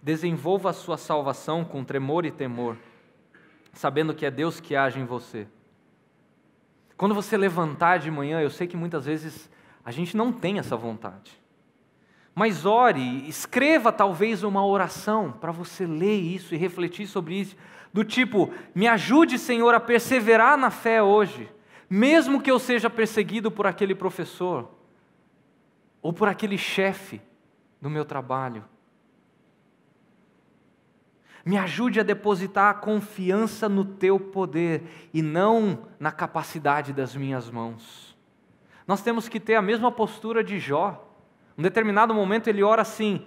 Desenvolva 0.00 0.70
a 0.70 0.72
sua 0.72 0.96
salvação 0.96 1.64
com 1.64 1.82
tremor 1.82 2.24
e 2.24 2.30
temor, 2.30 2.76
sabendo 3.72 4.14
que 4.14 4.24
é 4.24 4.30
Deus 4.30 4.60
que 4.60 4.76
age 4.76 5.00
em 5.00 5.04
você. 5.04 5.48
Quando 6.96 7.14
você 7.14 7.36
levantar 7.36 7.98
de 7.98 8.10
manhã, 8.10 8.40
eu 8.40 8.50
sei 8.50 8.66
que 8.66 8.76
muitas 8.76 9.06
vezes 9.06 9.50
a 9.84 9.90
gente 9.90 10.16
não 10.16 10.32
tem 10.32 10.58
essa 10.58 10.76
vontade. 10.76 11.40
Mas 12.34 12.64
ore, 12.64 13.28
escreva 13.28 13.90
talvez 13.90 14.44
uma 14.44 14.64
oração 14.64 15.32
para 15.32 15.50
você 15.50 15.86
ler 15.86 16.20
isso 16.20 16.54
e 16.54 16.58
refletir 16.58 17.08
sobre 17.08 17.34
isso, 17.34 17.56
do 17.92 18.04
tipo: 18.04 18.52
me 18.74 18.86
ajude, 18.86 19.38
Senhor, 19.38 19.74
a 19.74 19.80
perseverar 19.80 20.56
na 20.56 20.70
fé 20.70 21.02
hoje, 21.02 21.50
mesmo 21.88 22.40
que 22.40 22.50
eu 22.50 22.58
seja 22.58 22.90
perseguido 22.90 23.50
por 23.50 23.66
aquele 23.66 23.94
professor, 23.94 24.70
ou 26.02 26.12
por 26.12 26.28
aquele 26.28 26.58
chefe 26.58 27.20
do 27.80 27.88
meu 27.88 28.04
trabalho. 28.04 28.64
Me 31.44 31.56
ajude 31.56 31.98
a 31.98 32.02
depositar 32.02 32.70
a 32.70 32.74
confiança 32.74 33.68
no 33.68 33.84
teu 33.84 34.20
poder 34.20 34.82
e 35.14 35.22
não 35.22 35.86
na 35.98 36.12
capacidade 36.12 36.92
das 36.92 37.16
minhas 37.16 37.50
mãos. 37.50 38.14
Nós 38.86 39.00
temos 39.02 39.28
que 39.28 39.40
ter 39.40 39.54
a 39.54 39.62
mesma 39.62 39.90
postura 39.90 40.44
de 40.44 40.58
Jó. 40.58 41.10
Em 41.56 41.60
um 41.60 41.62
determinado 41.62 42.12
momento 42.14 42.48
ele 42.48 42.62
ora 42.62 42.82
assim: 42.82 43.26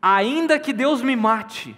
ainda 0.00 0.58
que 0.58 0.72
Deus 0.72 1.02
me 1.02 1.16
mate, 1.16 1.76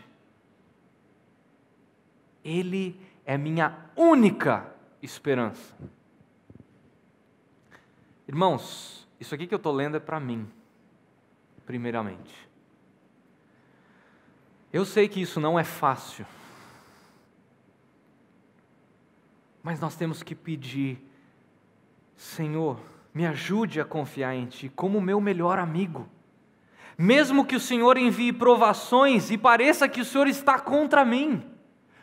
ele 2.48 3.00
é 3.24 3.37
minha 3.37 3.90
única 3.94 4.72
esperança. 5.02 5.74
Irmãos, 8.26 9.06
isso 9.20 9.34
aqui 9.34 9.46
que 9.46 9.54
eu 9.54 9.58
estou 9.58 9.72
lendo 9.72 9.96
é 9.96 10.00
para 10.00 10.20
mim, 10.20 10.48
primeiramente. 11.66 12.48
Eu 14.72 14.84
sei 14.84 15.08
que 15.08 15.20
isso 15.20 15.40
não 15.40 15.58
é 15.58 15.64
fácil, 15.64 16.26
mas 19.62 19.80
nós 19.80 19.96
temos 19.96 20.22
que 20.22 20.34
pedir, 20.34 20.98
Senhor, 22.16 22.78
me 23.12 23.26
ajude 23.26 23.80
a 23.80 23.84
confiar 23.84 24.34
em 24.34 24.46
Ti 24.46 24.68
como 24.68 25.00
meu 25.00 25.20
melhor 25.20 25.58
amigo. 25.58 26.08
Mesmo 26.96 27.44
que 27.44 27.56
o 27.56 27.61
Senhor 27.61 27.96
envie 27.96 28.32
provações 28.32 29.30
e 29.30 29.38
pareça 29.38 29.88
que 29.88 30.00
o 30.00 30.04
Senhor 30.04 30.26
está 30.26 30.58
contra 30.58 31.04
mim, 31.04 31.44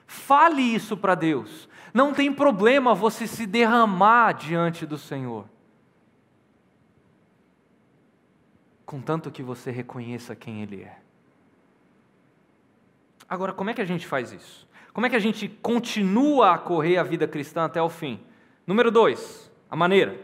Fale 0.06 0.62
isso 0.62 0.96
para 0.96 1.16
Deus. 1.16 1.68
Não 1.94 2.14
tem 2.14 2.32
problema 2.32 2.94
você 2.94 3.26
se 3.26 3.46
derramar 3.46 4.34
diante 4.34 4.86
do 4.86 4.98
Senhor. 4.98 5.46
Contanto 8.86 9.32
que 9.32 9.42
você 9.42 9.72
reconheça 9.72 10.36
quem 10.36 10.62
Ele 10.62 10.84
é. 10.84 10.98
Agora, 13.28 13.54
como 13.54 13.70
é 13.70 13.74
que 13.74 13.82
a 13.82 13.86
gente 13.86 14.06
faz 14.06 14.32
isso? 14.32 14.68
Como 14.94 15.06
é 15.06 15.10
que 15.10 15.16
a 15.16 15.20
gente 15.20 15.48
continua 15.48 16.54
a 16.54 16.58
correr 16.58 16.98
a 16.98 17.04
vida 17.04 17.28
cristã 17.28 17.66
até 17.66 17.82
o 17.82 17.90
fim? 17.90 18.20
Número 18.68 18.92
dois, 18.92 19.52
a 19.70 19.76
maneira. 19.76 20.20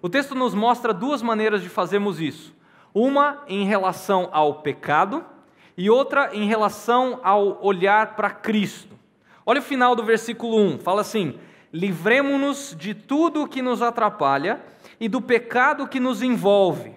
O 0.00 0.08
texto 0.08 0.34
nos 0.34 0.54
mostra 0.54 0.94
duas 0.94 1.22
maneiras 1.22 1.62
de 1.62 1.68
fazermos 1.68 2.20
isso. 2.20 2.54
Uma 2.92 3.42
em 3.48 3.64
relação 3.64 4.28
ao 4.32 4.62
pecado 4.62 5.24
e 5.76 5.90
outra 5.90 6.34
em 6.34 6.46
relação 6.46 7.20
ao 7.22 7.62
olhar 7.64 8.14
para 8.14 8.30
Cristo. 8.30 8.94
Olha 9.46 9.60
o 9.60 9.62
final 9.62 9.94
do 9.94 10.02
versículo 10.02 10.56
1, 10.56 10.78
fala 10.78 11.02
assim: 11.02 11.38
livremos-nos 11.72 12.74
de 12.78 12.94
tudo 12.94 13.48
que 13.48 13.60
nos 13.60 13.82
atrapalha 13.82 14.60
e 14.98 15.08
do 15.08 15.20
pecado 15.20 15.88
que 15.88 16.00
nos 16.00 16.22
envolve, 16.22 16.94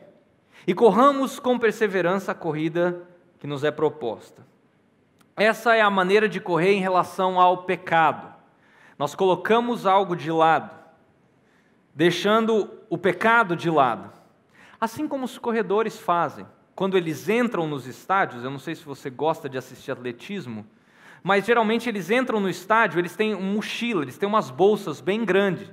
e 0.66 0.74
corramos 0.74 1.40
com 1.40 1.58
perseverança 1.60 2.32
a 2.32 2.36
corrida 2.36 3.04
que 3.40 3.48
nos 3.48 3.64
é 3.64 3.72
proposta. 3.72 4.46
Essa 5.36 5.76
é 5.76 5.82
a 5.82 5.90
maneira 5.90 6.28
de 6.28 6.40
correr 6.40 6.74
em 6.74 6.82
relação 6.82 7.40
ao 7.40 7.64
pecado. 7.64 8.34
Nós 8.98 9.14
colocamos 9.14 9.86
algo 9.86 10.16
de 10.16 10.32
lado, 10.32 10.76
deixando 11.94 12.72
o 12.90 12.98
pecado 12.98 13.56
de 13.56 13.70
lado. 13.70 14.12
Assim 14.80 15.08
como 15.08 15.26
os 15.26 15.38
corredores 15.38 16.00
fazem. 16.00 16.46
Quando 16.76 16.98
eles 16.98 17.28
entram 17.28 17.68
nos 17.68 17.88
estádios, 17.88 18.44
eu 18.44 18.52
não 18.52 18.60
sei 18.60 18.76
se 18.76 18.84
você 18.84 19.10
gosta 19.10 19.50
de 19.50 19.58
assistir 19.58 19.92
atletismo, 19.92 20.66
mas 21.24 21.46
geralmente 21.46 21.90
eles 21.90 22.10
entram 22.10 22.40
no 22.40 22.50
estádio, 22.50 23.00
eles 23.00 23.16
têm 23.16 23.34
uma 23.34 23.54
mochila, 23.54 24.04
eles 24.04 24.18
têm 24.18 24.28
umas 24.28 24.50
bolsas 24.50 25.02
bem 25.02 25.26
grandes, 25.26 25.72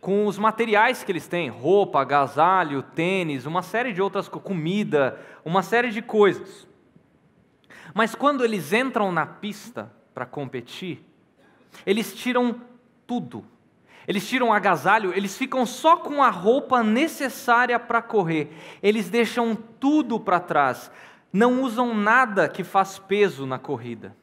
com 0.00 0.26
os 0.26 0.38
materiais 0.38 1.02
que 1.02 1.12
eles 1.12 1.26
têm, 1.26 1.48
roupa, 1.48 2.00
agasalho, 2.00 2.82
tênis, 2.82 3.46
uma 3.46 3.62
série 3.62 3.92
de 3.92 4.02
outras 4.02 4.28
comida, 4.28 5.18
uma 5.44 5.62
série 5.62 5.90
de 5.90 6.02
coisas. 6.02 6.68
Mas 7.94 8.14
quando 8.14 8.44
eles 8.44 8.72
entram 8.72 9.10
na 9.12 9.24
pista 9.24 9.90
para 10.12 10.26
competir, 10.26 11.04
eles 11.86 12.14
tiram 12.14 12.60
tudo. 13.06 13.44
Eles 14.06 14.28
tiram 14.28 14.48
o 14.48 14.52
agasalho, 14.52 15.14
eles 15.14 15.38
ficam 15.38 15.64
só 15.64 15.96
com 15.96 16.22
a 16.22 16.28
roupa 16.28 16.82
necessária 16.82 17.78
para 17.78 18.02
correr. 18.02 18.52
Eles 18.82 19.08
deixam 19.08 19.56
tudo 19.56 20.20
para 20.20 20.38
trás. 20.38 20.90
Não 21.32 21.62
usam 21.62 21.94
nada 21.94 22.48
que 22.48 22.62
faz 22.62 22.98
peso 22.98 23.46
na 23.46 23.58
corrida. 23.58 24.14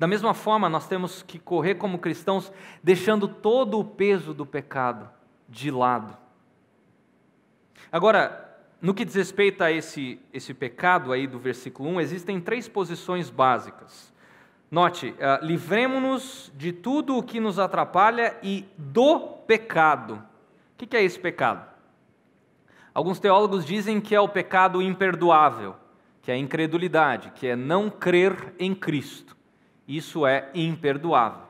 Da 0.00 0.06
mesma 0.06 0.32
forma, 0.32 0.66
nós 0.66 0.88
temos 0.88 1.22
que 1.22 1.38
correr 1.38 1.74
como 1.74 1.98
cristãos, 1.98 2.50
deixando 2.82 3.28
todo 3.28 3.78
o 3.78 3.84
peso 3.84 4.32
do 4.32 4.46
pecado 4.46 5.06
de 5.46 5.70
lado. 5.70 6.16
Agora, 7.92 8.58
no 8.80 8.94
que 8.94 9.04
diz 9.04 9.14
respeito 9.14 9.62
a 9.62 9.70
esse, 9.70 10.18
esse 10.32 10.54
pecado 10.54 11.12
aí 11.12 11.26
do 11.26 11.38
versículo 11.38 11.90
1, 11.90 12.00
existem 12.00 12.40
três 12.40 12.66
posições 12.66 13.28
básicas. 13.28 14.10
Note, 14.70 15.10
uh, 15.10 15.44
livremos-nos 15.44 16.50
de 16.56 16.72
tudo 16.72 17.18
o 17.18 17.22
que 17.22 17.38
nos 17.38 17.58
atrapalha 17.58 18.38
e 18.42 18.66
do 18.78 19.20
pecado. 19.46 20.14
O 20.14 20.78
que, 20.78 20.86
que 20.86 20.96
é 20.96 21.02
esse 21.02 21.20
pecado? 21.20 21.68
Alguns 22.94 23.20
teólogos 23.20 23.66
dizem 23.66 24.00
que 24.00 24.14
é 24.14 24.20
o 24.20 24.30
pecado 24.30 24.80
imperdoável, 24.80 25.76
que 26.22 26.30
é 26.30 26.34
a 26.36 26.38
incredulidade, 26.38 27.32
que 27.34 27.46
é 27.46 27.54
não 27.54 27.90
crer 27.90 28.54
em 28.58 28.74
Cristo. 28.74 29.38
Isso 29.90 30.24
é 30.24 30.48
imperdoável. 30.54 31.42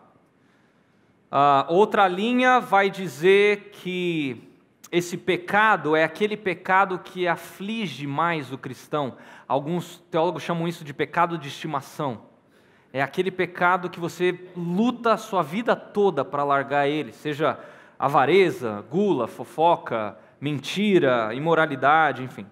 Uh, 1.31 1.68
outra 1.68 2.09
linha 2.09 2.59
vai 2.59 2.88
dizer 2.88 3.68
que 3.70 4.48
esse 4.90 5.18
pecado 5.18 5.94
é 5.94 6.05
aquele 6.05 6.38
pecado 6.38 6.98
que 7.00 7.29
aflige 7.29 8.07
mais 8.07 8.50
o 8.50 8.57
cristão. 8.57 9.14
Alguns 9.46 9.98
teólogos 10.11 10.42
chamam 10.42 10.66
isso 10.66 10.83
de 10.83 10.94
pecado 10.94 11.37
de 11.37 11.48
estimação. 11.48 12.22
É 12.94 13.03
aquele 13.03 13.31
pecado 13.31 13.90
que 13.90 14.00
você 14.00 14.50
luta 14.57 15.12
a 15.12 15.18
sua 15.18 15.42
vida 15.42 15.76
toda 15.76 16.24
para 16.24 16.42
largar 16.42 16.88
ele, 16.88 17.12
seja 17.12 17.61
avareza, 17.98 18.83
gula, 18.90 19.29
fofoca, 19.29 20.16
mentira, 20.40 21.35
imoralidade, 21.35 22.22
enfim. 22.22 22.46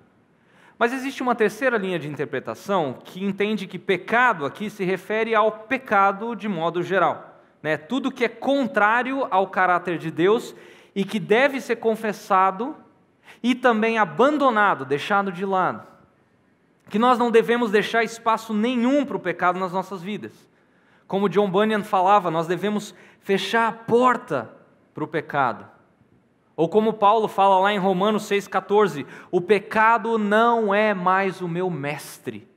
Mas 0.79 0.93
existe 0.93 1.23
uma 1.23 1.35
terceira 1.35 1.77
linha 1.77 1.99
de 1.99 2.09
interpretação 2.09 2.99
que 3.05 3.25
entende 3.25 3.67
que 3.67 3.79
pecado 3.79 4.47
aqui 4.47 4.71
se 4.71 4.85
refere 4.85 5.35
ao 5.35 5.51
pecado 5.51 6.37
de 6.37 6.49
modo 6.49 6.83
geral. 6.83 7.41
Né? 7.61 7.77
Tudo 7.77 8.13
que 8.13 8.25
é 8.25 8.29
contrário 8.29 9.27
ao 9.29 9.49
caráter 9.49 9.99
de 9.99 10.11
Deus 10.11 10.55
e 10.95 11.05
que 11.05 11.19
deve 11.19 11.61
ser 11.61 11.77
confessado 11.77 12.77
e 13.43 13.55
também 13.55 13.99
abandonado, 13.99 14.85
deixado 14.85 15.33
de 15.33 15.45
lado. 15.45 15.85
Que 16.89 16.99
nós 16.99 17.19
não 17.19 17.31
devemos 17.31 17.73
deixar 17.73 18.05
espaço 18.05 18.55
nenhum 18.55 19.05
para 19.05 19.17
o 19.17 19.21
pecado 19.21 19.59
nas 19.59 19.73
nossas 19.73 20.01
vidas. 20.01 20.47
Como 21.09 21.29
John 21.29 21.51
Bunyan 21.51 21.83
falava, 21.83 22.31
nós 22.31 22.47
devemos 22.47 22.95
fechar 23.21 23.69
a 23.69 23.73
porta 23.73 24.51
para 24.95 25.05
o 25.05 25.09
pecado. 25.09 25.78
Ou 26.59 26.69
como 26.69 26.93
Paulo 26.93 27.29
fala 27.29 27.61
lá 27.61 27.73
em 27.73 27.79
Romanos 27.79 28.25
6,14: 28.25 29.07
o 29.31 29.41
pecado 29.41 30.19
não 30.19 30.75
é 30.75 30.93
mais 30.93 31.41
o 31.41 31.47
meu 31.47 31.71
mestre. 31.71 32.49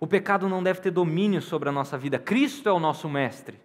O 0.00 0.06
pecado 0.06 0.48
não 0.48 0.62
deve 0.62 0.80
ter 0.80 0.90
domínio 0.90 1.42
sobre 1.42 1.68
a 1.68 1.72
nossa 1.72 1.98
vida. 1.98 2.18
Cristo 2.18 2.66
é 2.66 2.72
o 2.72 2.80
nosso 2.80 3.06
mestre. 3.06 3.60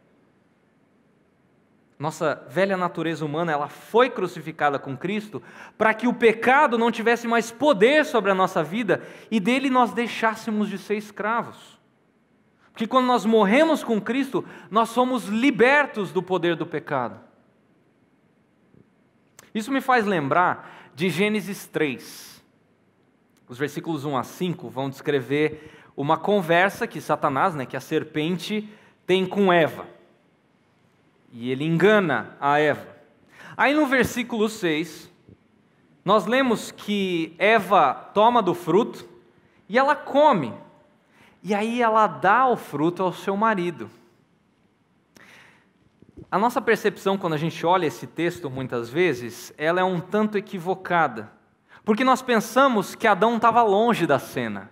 Nossa 1.98 2.46
velha 2.50 2.76
natureza 2.76 3.24
humana, 3.24 3.54
ela 3.54 3.70
foi 3.70 4.10
crucificada 4.10 4.78
com 4.78 4.98
Cristo 4.98 5.42
para 5.78 5.94
que 5.94 6.06
o 6.06 6.14
pecado 6.14 6.78
não 6.78 6.92
tivesse 6.92 7.26
mais 7.26 7.50
poder 7.50 8.04
sobre 8.04 8.30
a 8.30 8.36
nossa 8.36 8.62
vida 8.62 9.04
e 9.32 9.40
dele 9.40 9.70
nós 9.70 9.94
deixássemos 9.94 10.68
de 10.68 10.78
ser 10.78 10.98
escravos. 10.98 11.80
Porque 12.74 12.88
quando 12.88 13.06
nós 13.06 13.26
morremos 13.26 13.86
com 13.86 14.02
Cristo, 14.02 14.44
nós 14.70 14.90
somos 14.90 15.30
libertos 15.30 16.12
do 16.12 16.22
poder 16.22 16.58
do 16.58 16.66
pecado. 16.66 17.23
Isso 19.54 19.72
me 19.72 19.82
faz 19.82 20.06
lembrar 20.06 20.92
de 20.96 21.10
Gênesis 21.10 21.68
3. 21.68 22.44
Os 23.48 23.58
versículos 23.58 24.06
1 24.06 24.18
a 24.18 24.24
5 24.24 24.70
vão 24.70 24.90
descrever 24.90 25.72
uma 25.96 26.18
conversa 26.18 26.88
que 26.88 27.00
Satanás, 27.00 27.54
né, 27.54 27.66
que 27.66 27.78
a 27.78 27.82
serpente, 27.82 28.68
tem 29.06 29.26
com 29.26 29.54
Eva. 29.54 29.86
E 31.32 31.52
ele 31.52 31.64
engana 31.64 32.36
a 32.40 32.60
Eva. 32.60 32.88
Aí 33.56 33.74
no 33.74 33.86
versículo 33.86 34.50
6, 34.50 35.12
nós 36.04 36.26
lemos 36.26 36.72
que 36.72 37.36
Eva 37.38 37.94
toma 38.14 38.42
do 38.42 38.54
fruto 38.54 39.08
e 39.70 39.78
ela 39.78 39.96
come. 39.96 40.54
E 41.44 41.54
aí 41.54 41.82
ela 41.82 42.08
dá 42.08 42.48
o 42.48 42.56
fruto 42.56 43.04
ao 43.04 43.14
seu 43.14 43.38
marido. 43.38 43.90
A 46.34 46.40
nossa 46.40 46.60
percepção 46.60 47.16
quando 47.16 47.34
a 47.34 47.38
gente 47.38 47.64
olha 47.64 47.86
esse 47.86 48.08
texto 48.08 48.50
muitas 48.50 48.90
vezes, 48.90 49.54
ela 49.56 49.80
é 49.80 49.84
um 49.84 50.00
tanto 50.00 50.36
equivocada. 50.36 51.32
Porque 51.86 52.04
nós 52.04 52.24
pensamos 52.24 52.96
que 52.96 53.06
Adão 53.06 53.36
estava 53.36 53.62
longe 53.62 54.08
da 54.08 54.18
cena. 54.18 54.72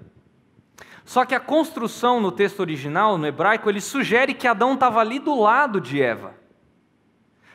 Só 1.06 1.24
que 1.24 1.36
a 1.36 1.40
construção 1.40 2.20
no 2.20 2.32
texto 2.32 2.62
original, 2.62 3.16
no 3.16 3.28
hebraico, 3.28 3.70
ele 3.70 3.80
sugere 3.80 4.34
que 4.34 4.48
Adão 4.48 4.74
estava 4.74 5.02
ali 5.02 5.20
do 5.20 5.40
lado 5.40 5.80
de 5.80 6.02
Eva. 6.02 6.34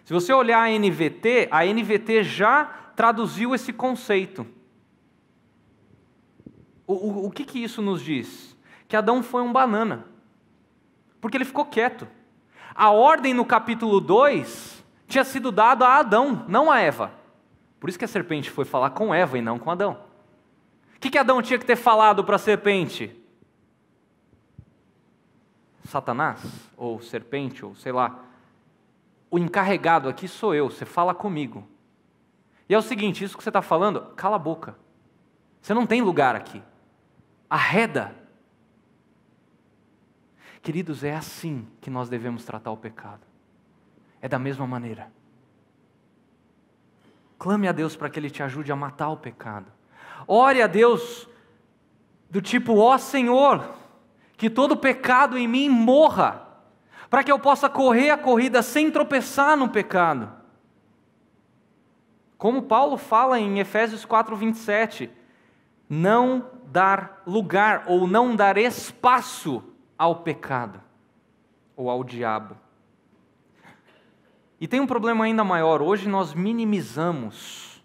Se 0.05 0.13
você 0.13 0.33
olhar 0.33 0.63
a 0.63 0.71
NVT, 0.71 1.49
a 1.51 1.65
NVT 1.67 2.23
já 2.23 2.93
traduziu 2.95 3.57
esse 3.57 3.73
conceito. 3.73 4.47
O, 6.87 6.93
o, 6.93 7.27
o 7.27 7.31
que, 7.33 7.45
que 7.45 7.59
isso 7.59 7.83
nos 7.83 8.01
diz? 8.01 8.57
Que 8.87 8.95
Adão 8.95 9.21
foi 9.21 9.43
um 9.43 9.53
banana. 9.53 10.07
Porque 11.21 11.37
ele 11.37 11.45
ficou 11.45 11.65
quieto. 11.65 12.07
A 12.77 12.91
ordem 12.91 13.33
no 13.33 13.47
capítulo 13.47 14.01
2 14.01 14.85
tinha 15.09 15.25
sido 15.25 15.51
dada 15.51 15.87
a 15.87 15.97
Adão, 15.97 16.45
não 16.47 16.71
a 16.71 16.79
Eva. 16.79 17.11
Por 17.81 17.89
isso 17.89 17.99
que 17.99 18.05
a 18.05 18.09
serpente 18.09 18.51
foi 18.51 18.67
falar 18.67 18.91
com 18.91 19.15
Eva 19.15 19.39
e 19.39 19.43
não 19.43 19.59
com 19.59 19.71
Adão. 19.71 19.99
O 20.95 21.01
que, 21.01 21.09
que 21.09 21.17
Adão 21.17 21.41
tinha 21.41 21.59
que 21.59 21.65
ter 21.65 21.77
falado 21.77 22.23
para 22.23 22.37
a 22.37 22.39
serpente? 22.39 23.19
Satanás, 25.85 26.43
ou 26.77 27.01
serpente, 27.01 27.65
ou 27.65 27.75
sei 27.75 27.93
lá. 27.93 28.21
O 29.31 29.39
encarregado 29.39 30.09
aqui 30.09 30.29
sou 30.29 30.55
eu, 30.55 30.69
você 30.69 30.85
fala 30.85 31.15
comigo. 31.15 31.67
E 32.69 32.75
é 32.75 32.79
o 32.79 32.83
seguinte: 32.83 33.25
isso 33.25 33.39
que 33.39 33.43
você 33.43 33.49
está 33.49 33.63
falando, 33.63 34.03
cala 34.17 34.37
a 34.37 34.41
boca. 34.41 34.77
Você 35.63 35.73
não 35.73 35.87
tem 35.87 36.03
lugar 36.03 36.37
aqui. 36.37 36.63
Arreda. 37.49 38.26
Queridos, 40.63 41.05
é 41.05 41.15
assim 41.15 41.67
que 41.81 41.91
nós 41.91 42.09
devemos 42.09 42.45
tratar 42.45 42.71
o 42.71 42.77
pecado. 42.77 43.21
É 44.21 44.29
da 44.29 44.39
mesma 44.39 44.67
maneira. 44.67 45.11
Clame 47.39 47.69
a 47.69 47.73
Deus 47.73 47.95
para 47.97 48.09
que 48.09 48.19
Ele 48.19 48.31
te 48.31 48.43
ajude 48.43 48.73
a 48.73 48.77
matar 48.77 49.09
o 49.11 49.17
pecado. 49.17 49.71
Ore 50.27 50.63
a 50.63 50.67
Deus 50.67 51.29
do 52.31 52.41
tipo, 52.41 52.77
ó 52.77 52.95
oh, 52.95 52.99
Senhor, 52.99 53.75
que 54.37 54.51
todo 54.51 54.77
pecado 54.77 55.39
em 55.39 55.47
mim 55.47 55.69
morra, 55.69 56.47
para 57.09 57.23
que 57.23 57.31
eu 57.31 57.39
possa 57.39 57.69
correr 57.69 58.11
a 58.11 58.19
corrida 58.19 58.63
sem 58.63 58.91
tropeçar 58.91 59.57
no 59.57 59.69
pecado. 59.69 60.33
Como 62.37 62.63
Paulo 62.63 62.97
fala 62.97 63.39
em 63.39 63.59
Efésios 63.61 64.05
4, 64.05 64.37
27, 64.37 65.11
não 65.89 66.51
dar 66.67 67.23
lugar 67.27 67.85
ou 67.87 68.07
não 68.07 68.35
dar 68.35 68.59
espaço 68.59 69.63
ao 69.99 70.17
pecado 70.17 70.81
ou 71.77 71.91
ao 71.91 72.03
diabo. 72.03 72.57
E 74.61 74.67
tem 74.67 74.81
um 74.81 74.87
problema 74.87 75.25
ainda 75.25 75.45
maior. 75.45 75.83
Hoje 75.83 76.09
nós 76.09 76.33
minimizamos 76.33 77.83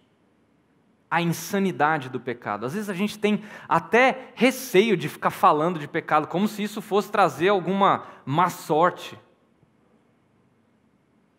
a 1.10 1.21
insanidade 1.21 2.08
do 2.08 2.19
pecado. 2.19 2.65
Às 2.65 2.74
vezes 2.74 2.89
a 2.89 2.93
gente 2.93 3.19
tem 3.19 3.43
até 3.67 4.32
receio 4.34 4.95
de 4.95 5.10
ficar 5.10 5.30
falando 5.30 5.78
de 5.78 5.88
pecado, 5.88 6.28
como 6.28 6.47
se 6.47 6.63
isso 6.63 6.82
fosse 6.82 7.12
trazer 7.12 7.50
alguma 7.50 8.06
má 8.26 8.50
sorte. 8.50 9.19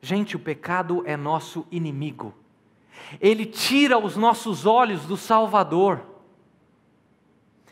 Gente, 0.02 0.36
o 0.36 0.40
pecado 0.40 1.02
é 1.06 1.16
nosso 1.16 1.66
inimigo. 1.70 2.34
Ele 3.18 3.46
tira 3.46 3.96
os 3.96 4.14
nossos 4.14 4.66
olhos 4.66 5.06
do 5.06 5.16
Salvador. 5.16 6.02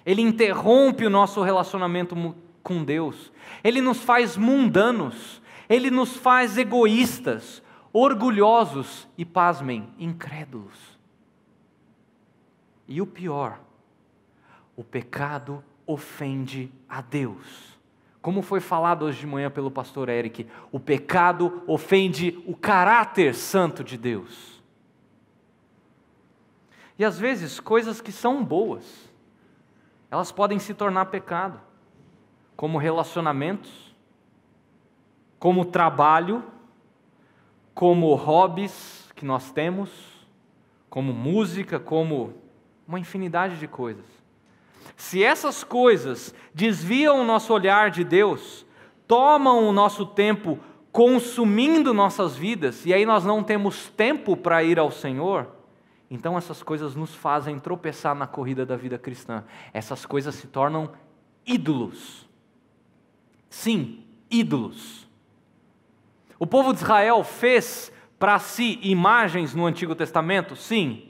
Ele 0.07 0.23
interrompe 0.23 1.05
o 1.05 1.11
nosso 1.11 1.43
relacionamento 1.43 2.17
com 2.63 2.85
Deus. 2.85 3.33
Ele 3.63 3.81
nos 3.81 4.03
faz 4.03 4.37
mundanos, 4.37 5.41
ele 5.69 5.91
nos 5.91 6.17
faz 6.17 6.59
egoístas, 6.59 7.63
orgulhosos 7.93 9.09
e, 9.17 9.25
pasmem, 9.25 9.89
incrédulos. 9.99 10.99
E 12.87 13.01
o 13.01 13.07
pior, 13.07 13.61
o 14.77 14.85
pecado 14.85 15.63
ofende 15.87 16.73
a 16.89 17.01
Deus. 17.01 17.79
Como 18.23 18.43
foi 18.43 18.61
falado 18.61 19.05
hoje 19.05 19.21
de 19.21 19.27
manhã 19.27 19.51
pelo 19.51 19.71
pastor 19.71 20.09
Eric, 20.09 20.47
o 20.71 20.79
pecado 20.79 21.63
ofende 21.67 22.43
o 22.47 22.55
caráter 22.55 23.35
santo 23.35 23.83
de 23.83 23.97
Deus. 23.97 24.61
E 26.99 27.05
às 27.05 27.19
vezes, 27.19 27.59
coisas 27.59 28.01
que 28.01 28.13
são 28.13 28.45
boas, 28.45 29.11
elas 30.11 30.31
podem 30.31 30.59
se 30.59 30.75
tornar 30.75 31.07
pecado 31.07 31.70
como 32.61 32.77
relacionamentos, 32.77 33.71
como 35.39 35.65
trabalho, 35.65 36.45
como 37.73 38.15
hobbies 38.15 39.11
que 39.17 39.25
nós 39.25 39.51
temos, 39.51 39.89
como 40.91 41.11
música, 41.15 41.81
como 41.81 42.35
uma 42.87 43.01
infinidade 43.01 43.59
de 43.59 43.67
coisas. 43.67 44.05
Se 44.95 45.25
essas 45.25 45.65
coisas 45.65 46.35
desviam 46.53 47.23
o 47.23 47.25
nosso 47.25 47.51
olhar 47.55 47.91
de 47.91 48.05
Deus, 48.05 48.67
tomam 49.09 49.67
o 49.67 49.73
nosso 49.73 50.05
tempo 50.05 50.59
consumindo 50.93 51.95
nossas 51.95 52.37
vidas, 52.37 52.85
e 52.85 52.93
aí 52.93 53.07
nós 53.07 53.25
não 53.25 53.43
temos 53.43 53.89
tempo 53.89 54.37
para 54.37 54.63
ir 54.63 54.79
ao 54.79 54.91
Senhor, 54.91 55.49
então 56.11 56.37
essas 56.37 56.63
coisas 56.63 56.95
nos 56.95 57.15
fazem 57.15 57.59
tropeçar 57.59 58.15
na 58.15 58.27
corrida 58.27 58.67
da 58.67 58.77
vida 58.77 58.99
cristã. 58.99 59.45
Essas 59.73 60.05
coisas 60.05 60.35
se 60.35 60.47
tornam 60.47 60.93
ídolos. 61.47 62.29
Sim, 63.51 64.05
ídolos. 64.31 65.07
O 66.39 66.47
povo 66.47 66.73
de 66.73 66.79
Israel 66.79 67.23
fez 67.23 67.93
para 68.19 68.39
si 68.39 68.79
imagens 68.83 69.55
no 69.55 69.67
Antigo 69.67 69.95
Testamento? 69.95 70.57
Sim. 70.57 71.09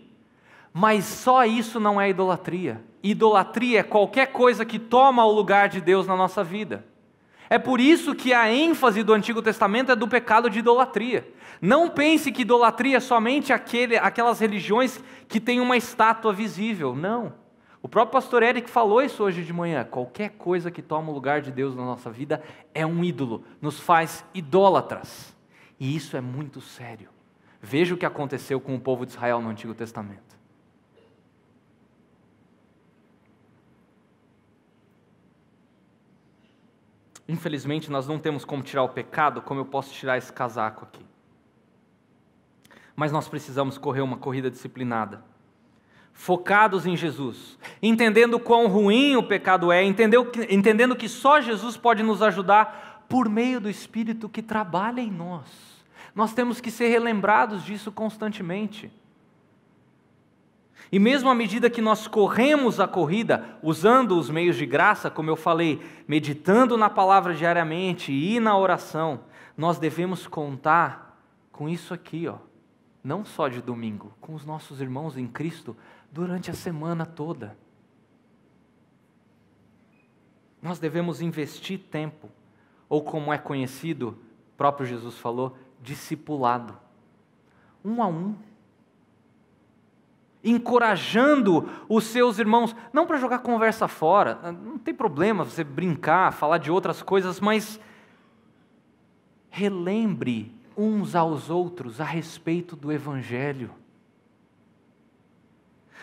Mas 0.72 1.04
só 1.04 1.44
isso 1.44 1.78
não 1.78 2.00
é 2.00 2.08
idolatria. 2.08 2.82
Idolatria 3.02 3.80
é 3.80 3.84
qualquer 3.84 4.28
coisa 4.28 4.64
que 4.64 4.78
toma 4.78 5.24
o 5.24 5.30
lugar 5.30 5.68
de 5.68 5.80
Deus 5.80 6.06
na 6.06 6.16
nossa 6.16 6.42
vida. 6.42 6.84
É 7.48 7.58
por 7.58 7.80
isso 7.80 8.14
que 8.14 8.32
a 8.32 8.52
ênfase 8.52 9.02
do 9.02 9.12
Antigo 9.12 9.42
Testamento 9.42 9.92
é 9.92 9.96
do 9.96 10.08
pecado 10.08 10.48
de 10.48 10.60
idolatria. 10.60 11.28
Não 11.60 11.88
pense 11.90 12.30
que 12.32 12.42
idolatria 12.42 12.98
é 12.98 13.00
somente 13.00 13.52
aquele, 13.52 13.96
aquelas 13.96 14.38
religiões 14.38 15.02
que 15.28 15.40
têm 15.40 15.60
uma 15.60 15.76
estátua 15.76 16.32
visível. 16.32 16.94
Não. 16.94 17.34
O 17.82 17.88
próprio 17.88 18.12
pastor 18.12 18.42
Eric 18.42 18.68
falou 18.68 19.00
isso 19.00 19.22
hoje 19.22 19.42
de 19.42 19.52
manhã. 19.52 19.84
Qualquer 19.84 20.30
coisa 20.30 20.70
que 20.70 20.82
toma 20.82 21.10
o 21.10 21.14
lugar 21.14 21.40
de 21.40 21.50
Deus 21.50 21.74
na 21.74 21.84
nossa 21.84 22.10
vida 22.10 22.42
é 22.74 22.84
um 22.84 23.02
ídolo, 23.02 23.44
nos 23.60 23.80
faz 23.80 24.24
idólatras. 24.34 25.34
E 25.78 25.96
isso 25.96 26.16
é 26.16 26.20
muito 26.20 26.60
sério. 26.60 27.08
Veja 27.60 27.94
o 27.94 27.98
que 27.98 28.04
aconteceu 28.04 28.60
com 28.60 28.74
o 28.74 28.80
povo 28.80 29.06
de 29.06 29.12
Israel 29.12 29.40
no 29.40 29.48
Antigo 29.48 29.74
Testamento. 29.74 30.38
Infelizmente, 37.26 37.90
nós 37.90 38.06
não 38.06 38.18
temos 38.18 38.44
como 38.44 38.62
tirar 38.62 38.82
o 38.82 38.88
pecado 38.88 39.40
como 39.40 39.60
eu 39.60 39.64
posso 39.64 39.92
tirar 39.92 40.18
esse 40.18 40.32
casaco 40.32 40.84
aqui. 40.84 41.06
Mas 42.94 43.12
nós 43.12 43.28
precisamos 43.28 43.78
correr 43.78 44.00
uma 44.02 44.18
corrida 44.18 44.50
disciplinada 44.50 45.29
focados 46.12 46.86
em 46.86 46.96
Jesus, 46.96 47.58
entendendo 47.82 48.38
quão 48.38 48.66
ruim 48.66 49.16
o 49.16 49.22
pecado 49.22 49.72
é, 49.72 49.82
entendendo 49.84 50.94
que 50.94 51.08
só 51.08 51.40
Jesus 51.40 51.76
pode 51.76 52.02
nos 52.02 52.22
ajudar 52.22 53.06
por 53.08 53.28
meio 53.28 53.60
do 53.60 53.70
Espírito 53.70 54.28
que 54.28 54.42
trabalha 54.42 55.00
em 55.00 55.10
nós. 55.10 55.46
Nós 56.14 56.32
temos 56.32 56.60
que 56.60 56.70
ser 56.70 56.88
relembrados 56.88 57.64
disso 57.64 57.90
constantemente. 57.90 58.90
E 60.92 60.98
mesmo 60.98 61.30
à 61.30 61.34
medida 61.34 61.70
que 61.70 61.80
nós 61.80 62.08
corremos 62.08 62.80
a 62.80 62.88
corrida, 62.88 63.44
usando 63.62 64.18
os 64.18 64.28
meios 64.28 64.56
de 64.56 64.66
graça, 64.66 65.08
como 65.08 65.30
eu 65.30 65.36
falei, 65.36 65.80
meditando 66.06 66.76
na 66.76 66.90
palavra 66.90 67.32
diariamente 67.32 68.12
e 68.12 68.40
na 68.40 68.56
oração, 68.56 69.20
nós 69.56 69.78
devemos 69.78 70.26
contar 70.26 71.16
com 71.52 71.68
isso 71.68 71.94
aqui, 71.94 72.26
ó, 72.26 72.36
não 73.04 73.24
só 73.24 73.48
de 73.48 73.62
domingo, 73.62 74.12
com 74.20 74.34
os 74.34 74.44
nossos 74.44 74.80
irmãos 74.80 75.16
em 75.16 75.26
Cristo 75.26 75.76
durante 76.10 76.50
a 76.50 76.54
semana 76.54 77.06
toda. 77.06 77.56
Nós 80.60 80.78
devemos 80.78 81.20
investir 81.20 81.78
tempo, 81.78 82.28
ou 82.88 83.02
como 83.02 83.32
é 83.32 83.38
conhecido, 83.38 84.18
próprio 84.56 84.86
Jesus 84.86 85.16
falou, 85.16 85.56
discipulado, 85.80 86.76
um 87.84 88.02
a 88.02 88.06
um, 88.06 88.34
encorajando 90.44 91.68
os 91.88 92.04
seus 92.04 92.38
irmãos, 92.38 92.74
não 92.92 93.06
para 93.06 93.18
jogar 93.18 93.40
conversa 93.40 93.88
fora, 93.88 94.52
não 94.52 94.78
tem 94.78 94.94
problema 94.94 95.44
você 95.44 95.64
brincar, 95.64 96.32
falar 96.32 96.58
de 96.58 96.70
outras 96.70 97.02
coisas, 97.02 97.40
mas 97.40 97.80
relembre 99.48 100.54
uns 100.76 101.14
aos 101.14 101.50
outros 101.50 102.00
a 102.00 102.04
respeito 102.04 102.76
do 102.76 102.92
Evangelho 102.92 103.70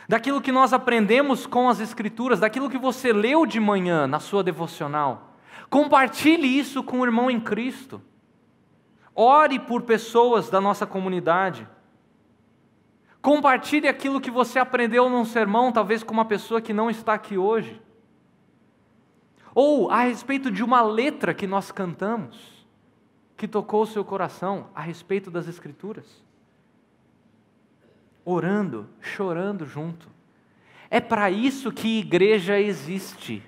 daquilo 0.08 0.42
que 0.42 0.52
nós 0.52 0.72
aprendemos 0.72 1.46
com 1.46 1.68
as 1.68 1.80
Escrituras, 1.80 2.40
daquilo 2.40 2.70
que 2.70 2.78
você 2.78 3.12
leu 3.12 3.46
de 3.46 3.60
manhã 3.60 4.08
na 4.08 4.20
sua 4.20 4.44
devocional. 4.44 5.34
Compartilhe 5.70 6.48
isso 6.48 6.82
com 6.82 7.02
o 7.02 7.06
irmão 7.06 7.30
em 7.30 7.40
Cristo. 7.40 8.02
Ore 9.14 9.60
por 9.60 9.82
pessoas 9.82 10.50
da 10.50 10.62
nossa 10.62 10.86
comunidade. 10.86 11.68
Compartilhe 13.22 13.88
aquilo 13.88 14.22
que 14.22 14.32
você 14.32 14.60
aprendeu 14.60 15.10
num 15.10 15.26
sermão, 15.26 15.72
talvez 15.72 16.04
com 16.04 16.14
uma 16.14 16.24
pessoa 16.24 16.62
que 16.62 16.72
não 16.72 16.90
está 16.90 17.14
aqui 17.14 17.38
hoje. 17.38 17.82
Ou 19.54 19.90
a 19.90 20.02
respeito 20.02 20.50
de 20.50 20.64
uma 20.64 20.82
letra 20.82 21.34
que 21.34 21.48
nós 21.48 21.72
cantamos, 21.72 22.66
que 23.36 23.48
tocou 23.48 23.82
o 23.82 23.88
seu 23.88 24.06
coração 24.06 24.68
a 24.74 24.82
respeito 24.82 25.30
das 25.30 25.48
Escrituras 25.48 26.27
orando, 28.30 28.90
chorando 29.00 29.66
junto. 29.66 30.10
É 30.90 31.00
para 31.00 31.32
isso 31.32 31.72
que 31.72 32.00
igreja 32.00 32.60
existe. 32.60 33.42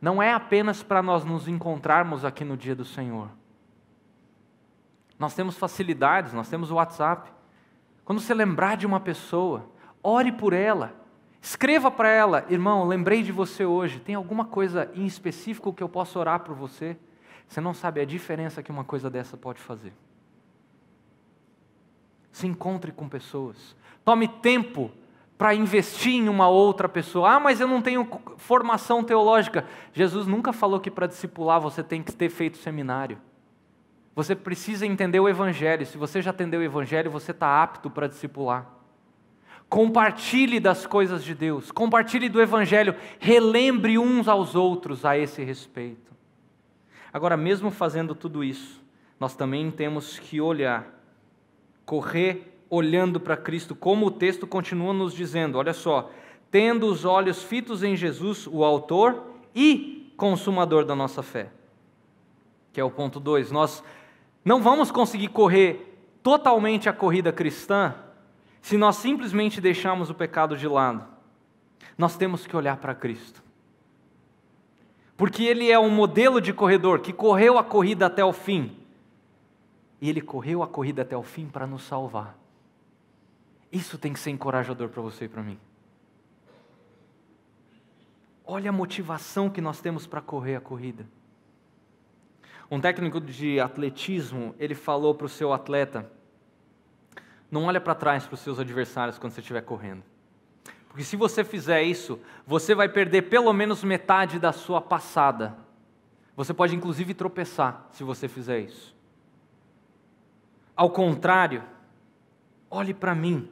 Não 0.00 0.20
é 0.20 0.32
apenas 0.32 0.82
para 0.82 1.00
nós 1.00 1.24
nos 1.24 1.46
encontrarmos 1.46 2.24
aqui 2.24 2.44
no 2.44 2.56
dia 2.56 2.74
do 2.74 2.84
Senhor. 2.84 3.30
Nós 5.16 5.34
temos 5.34 5.56
facilidades, 5.56 6.32
nós 6.32 6.48
temos 6.48 6.72
o 6.72 6.74
WhatsApp. 6.74 7.30
Quando 8.04 8.20
você 8.20 8.34
lembrar 8.34 8.76
de 8.76 8.86
uma 8.86 8.98
pessoa, 8.98 9.70
ore 10.02 10.32
por 10.32 10.52
ela. 10.52 10.92
Escreva 11.40 11.88
para 11.88 12.08
ela, 12.08 12.44
irmão, 12.48 12.86
lembrei 12.86 13.22
de 13.22 13.30
você 13.30 13.64
hoje. 13.64 14.00
Tem 14.00 14.16
alguma 14.16 14.44
coisa 14.44 14.90
em 14.96 15.06
específico 15.06 15.72
que 15.72 15.82
eu 15.82 15.88
possa 15.88 16.18
orar 16.18 16.40
por 16.40 16.56
você? 16.56 16.96
Você 17.46 17.60
não 17.60 17.72
sabe 17.72 18.00
a 18.00 18.04
diferença 18.04 18.62
que 18.64 18.70
uma 18.70 18.84
coisa 18.84 19.08
dessa 19.08 19.36
pode 19.36 19.60
fazer. 19.60 19.92
Se 22.32 22.48
encontre 22.48 22.90
com 22.90 23.08
pessoas. 23.08 23.76
Tome 24.04 24.28
tempo 24.28 24.90
para 25.38 25.54
investir 25.54 26.14
em 26.14 26.28
uma 26.28 26.48
outra 26.48 26.88
pessoa. 26.88 27.32
Ah, 27.32 27.40
mas 27.40 27.60
eu 27.60 27.66
não 27.66 27.82
tenho 27.82 28.08
formação 28.36 29.02
teológica. 29.02 29.64
Jesus 29.92 30.26
nunca 30.26 30.52
falou 30.52 30.78
que 30.78 30.90
para 30.90 31.06
discipular 31.06 31.60
você 31.60 31.82
tem 31.82 32.02
que 32.02 32.12
ter 32.12 32.28
feito 32.28 32.58
seminário. 32.58 33.18
Você 34.14 34.36
precisa 34.36 34.86
entender 34.86 35.18
o 35.20 35.28
Evangelho. 35.28 35.86
Se 35.86 35.96
você 35.96 36.20
já 36.20 36.30
entendeu 36.30 36.60
o 36.60 36.64
Evangelho, 36.64 37.10
você 37.10 37.30
está 37.30 37.62
apto 37.62 37.90
para 37.90 38.06
discipular. 38.06 38.66
Compartilhe 39.68 40.60
das 40.60 40.86
coisas 40.86 41.24
de 41.24 41.34
Deus, 41.34 41.72
compartilhe 41.72 42.28
do 42.28 42.42
Evangelho, 42.42 42.94
relembre 43.18 43.98
uns 43.98 44.28
aos 44.28 44.54
outros 44.54 45.02
a 45.02 45.16
esse 45.16 45.42
respeito. 45.42 46.12
Agora, 47.10 47.38
mesmo 47.38 47.70
fazendo 47.70 48.14
tudo 48.14 48.44
isso, 48.44 48.84
nós 49.18 49.34
também 49.34 49.70
temos 49.70 50.18
que 50.18 50.42
olhar, 50.42 50.86
correr 51.86 52.51
olhando 52.74 53.20
para 53.20 53.36
Cristo, 53.36 53.74
como 53.76 54.06
o 54.06 54.10
texto 54.10 54.46
continua 54.46 54.94
nos 54.94 55.12
dizendo, 55.12 55.58
olha 55.58 55.74
só, 55.74 56.10
tendo 56.50 56.86
os 56.86 57.04
olhos 57.04 57.42
fitos 57.42 57.82
em 57.82 57.94
Jesus, 57.94 58.46
o 58.46 58.64
autor 58.64 59.26
e 59.54 60.10
consumador 60.16 60.82
da 60.86 60.96
nossa 60.96 61.22
fé. 61.22 61.50
Que 62.72 62.80
é 62.80 62.84
o 62.84 62.90
ponto 62.90 63.20
2. 63.20 63.52
Nós 63.52 63.84
não 64.42 64.62
vamos 64.62 64.90
conseguir 64.90 65.28
correr 65.28 66.02
totalmente 66.22 66.88
a 66.88 66.94
corrida 66.94 67.30
cristã 67.30 67.94
se 68.62 68.78
nós 68.78 68.96
simplesmente 68.96 69.60
deixarmos 69.60 70.08
o 70.08 70.14
pecado 70.14 70.56
de 70.56 70.66
lado. 70.66 71.04
Nós 71.98 72.16
temos 72.16 72.46
que 72.46 72.56
olhar 72.56 72.78
para 72.78 72.94
Cristo. 72.94 73.42
Porque 75.14 75.44
ele 75.44 75.70
é 75.70 75.78
um 75.78 75.90
modelo 75.90 76.40
de 76.40 76.54
corredor 76.54 77.00
que 77.00 77.12
correu 77.12 77.58
a 77.58 77.64
corrida 77.64 78.06
até 78.06 78.24
o 78.24 78.32
fim. 78.32 78.74
E 80.00 80.08
ele 80.08 80.22
correu 80.22 80.62
a 80.62 80.66
corrida 80.66 81.02
até 81.02 81.14
o 81.14 81.22
fim 81.22 81.48
para 81.48 81.66
nos 81.66 81.82
salvar. 81.82 82.41
Isso 83.72 83.96
tem 83.96 84.12
que 84.12 84.20
ser 84.20 84.30
encorajador 84.30 84.90
para 84.90 85.00
você 85.00 85.24
e 85.24 85.28
para 85.28 85.42
mim. 85.42 85.58
Olha 88.44 88.68
a 88.68 88.72
motivação 88.72 89.48
que 89.48 89.62
nós 89.62 89.80
temos 89.80 90.06
para 90.06 90.20
correr 90.20 90.56
a 90.56 90.60
corrida. 90.60 91.06
Um 92.70 92.78
técnico 92.78 93.18
de 93.18 93.58
atletismo, 93.58 94.54
ele 94.58 94.74
falou 94.74 95.14
para 95.14 95.24
o 95.24 95.28
seu 95.28 95.54
atleta: 95.54 96.10
não 97.50 97.64
olha 97.64 97.80
para 97.80 97.94
trás 97.94 98.26
para 98.26 98.34
os 98.34 98.40
seus 98.40 98.58
adversários 98.58 99.18
quando 99.18 99.32
você 99.32 99.40
estiver 99.40 99.62
correndo. 99.62 100.02
Porque 100.88 101.04
se 101.04 101.16
você 101.16 101.42
fizer 101.42 101.82
isso, 101.82 102.20
você 102.46 102.74
vai 102.74 102.90
perder 102.90 103.22
pelo 103.22 103.50
menos 103.54 103.82
metade 103.82 104.38
da 104.38 104.52
sua 104.52 104.82
passada. 104.82 105.56
Você 106.36 106.52
pode 106.52 106.76
inclusive 106.76 107.14
tropeçar 107.14 107.88
se 107.92 108.04
você 108.04 108.28
fizer 108.28 108.60
isso. 108.60 108.94
Ao 110.76 110.90
contrário, 110.90 111.62
olhe 112.70 112.92
para 112.92 113.14
mim 113.14 113.50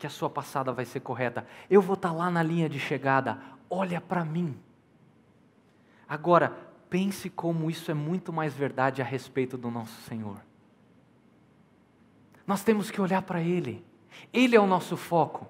que 0.00 0.06
a 0.06 0.10
sua 0.10 0.30
passada 0.30 0.72
vai 0.72 0.86
ser 0.86 1.00
correta. 1.00 1.46
Eu 1.68 1.82
vou 1.82 1.94
estar 1.94 2.10
lá 2.10 2.30
na 2.30 2.42
linha 2.42 2.70
de 2.70 2.80
chegada. 2.80 3.38
Olha 3.68 4.00
para 4.00 4.24
mim. 4.24 4.58
Agora, 6.08 6.56
pense 6.88 7.28
como 7.28 7.70
isso 7.70 7.90
é 7.90 7.94
muito 7.94 8.32
mais 8.32 8.54
verdade 8.54 9.02
a 9.02 9.04
respeito 9.04 9.58
do 9.58 9.70
nosso 9.70 10.00
Senhor. 10.02 10.40
Nós 12.46 12.64
temos 12.64 12.90
que 12.90 12.98
olhar 12.98 13.20
para 13.20 13.42
Ele. 13.42 13.84
Ele 14.32 14.56
é 14.56 14.60
o 14.60 14.66
nosso 14.66 14.96
foco. 14.96 15.46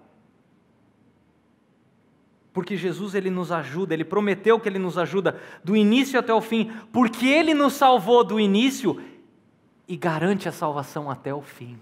Porque 2.52 2.76
Jesus 2.76 3.14
ele 3.14 3.30
nos 3.30 3.52
ajuda, 3.52 3.94
ele 3.94 4.04
prometeu 4.04 4.58
que 4.58 4.68
ele 4.68 4.80
nos 4.80 4.98
ajuda 4.98 5.40
do 5.62 5.76
início 5.76 6.18
até 6.18 6.34
o 6.34 6.40
fim, 6.40 6.72
porque 6.92 7.28
ele 7.28 7.54
nos 7.54 7.74
salvou 7.74 8.24
do 8.24 8.40
início 8.40 9.00
e 9.86 9.96
garante 9.96 10.48
a 10.48 10.52
salvação 10.52 11.08
até 11.08 11.32
o 11.32 11.40
fim. 11.40 11.78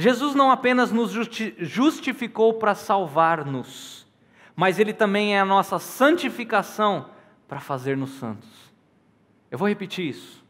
Jesus 0.00 0.34
não 0.34 0.50
apenas 0.50 0.90
nos 0.90 1.12
justificou 1.58 2.54
para 2.54 2.74
salvar-nos, 2.74 4.06
mas 4.56 4.78
Ele 4.78 4.94
também 4.94 5.36
é 5.36 5.40
a 5.40 5.44
nossa 5.44 5.78
santificação 5.78 7.10
para 7.46 7.60
fazer-nos 7.60 8.10
santos. 8.12 8.48
Eu 9.50 9.58
vou 9.58 9.68
repetir 9.68 10.08
isso. 10.08 10.42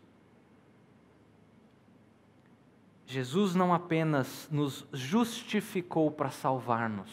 Jesus 3.07 3.57
não 3.57 3.75
apenas 3.75 4.49
nos 4.53 4.87
justificou 4.93 6.13
para 6.13 6.31
salvar-nos, 6.31 7.11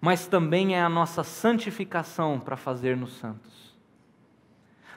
mas 0.00 0.26
também 0.26 0.76
é 0.76 0.80
a 0.80 0.88
nossa 0.88 1.22
santificação 1.22 2.40
para 2.40 2.56
fazer-nos 2.56 3.18
santos. 3.18 3.76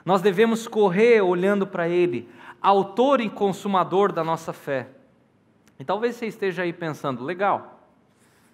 Nós 0.02 0.22
devemos 0.22 0.66
correr 0.66 1.20
olhando 1.20 1.66
para 1.66 1.86
Ele, 1.86 2.26
autor 2.62 3.20
e 3.20 3.28
consumador 3.28 4.12
da 4.12 4.24
nossa 4.24 4.50
fé 4.50 4.88
e 5.80 5.84
talvez 5.84 6.14
você 6.14 6.26
esteja 6.26 6.62
aí 6.62 6.74
pensando, 6.74 7.24
legal, 7.24 7.78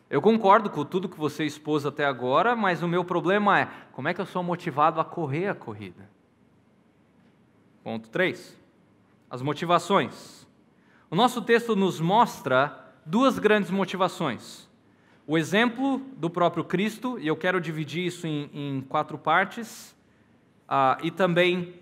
Eu 0.09 0.23
concordo 0.23 0.71
com 0.71 0.85
tudo 0.85 1.09
que 1.09 1.19
você 1.19 1.45
expôs 1.45 1.85
até 1.85 2.05
agora, 2.05 2.55
mas 2.55 2.81
o 2.81 2.87
meu 2.87 3.05
problema 3.05 3.59
é 3.59 3.69
como 3.91 4.07
é 4.07 4.15
que 4.15 4.21
eu 4.21 4.27
sou 4.27 4.41
motivado 4.41 5.01
a 5.01 5.05
correr 5.05 5.49
a 5.49 5.55
corrida? 5.55 6.09
Ponto 7.83 8.09
3. 8.09 8.57
As 9.29 9.43
motivações. 9.43 10.47
O 11.11 11.17
nosso 11.17 11.43
texto 11.43 11.75
nos 11.75 11.99
mostra 11.99 12.95
duas 13.05 13.41
grandes 13.41 13.73
motivações. 13.73 14.69
O 15.27 15.37
exemplo 15.37 15.99
do 16.17 16.31
próprio 16.31 16.63
Cristo, 16.63 17.19
e 17.19 17.27
eu 17.27 17.37
quero 17.37 17.61
dividir 17.61 18.07
isso 18.07 18.29
em, 18.29 18.49
em 18.55 18.81
quatro 18.83 19.19
partes, 19.19 19.91
uh, 20.69 21.05
e 21.05 21.11
também 21.11 21.75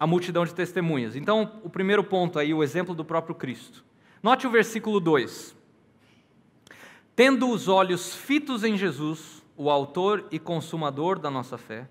a 0.00 0.06
multidão 0.06 0.46
de 0.46 0.54
testemunhas. 0.54 1.16
Então, 1.16 1.60
o 1.62 1.68
primeiro 1.68 2.02
ponto 2.02 2.38
aí, 2.38 2.54
o 2.54 2.62
exemplo 2.62 2.94
do 2.94 3.04
próprio 3.04 3.34
Cristo. 3.34 3.91
Note 4.22 4.46
o 4.46 4.50
versículo 4.50 5.00
2. 5.00 5.56
Tendo 7.16 7.50
os 7.50 7.66
olhos 7.66 8.14
fitos 8.14 8.62
em 8.62 8.76
Jesus, 8.76 9.42
o 9.56 9.68
Autor 9.68 10.26
e 10.30 10.38
Consumador 10.38 11.18
da 11.18 11.28
nossa 11.28 11.58
fé, 11.58 11.88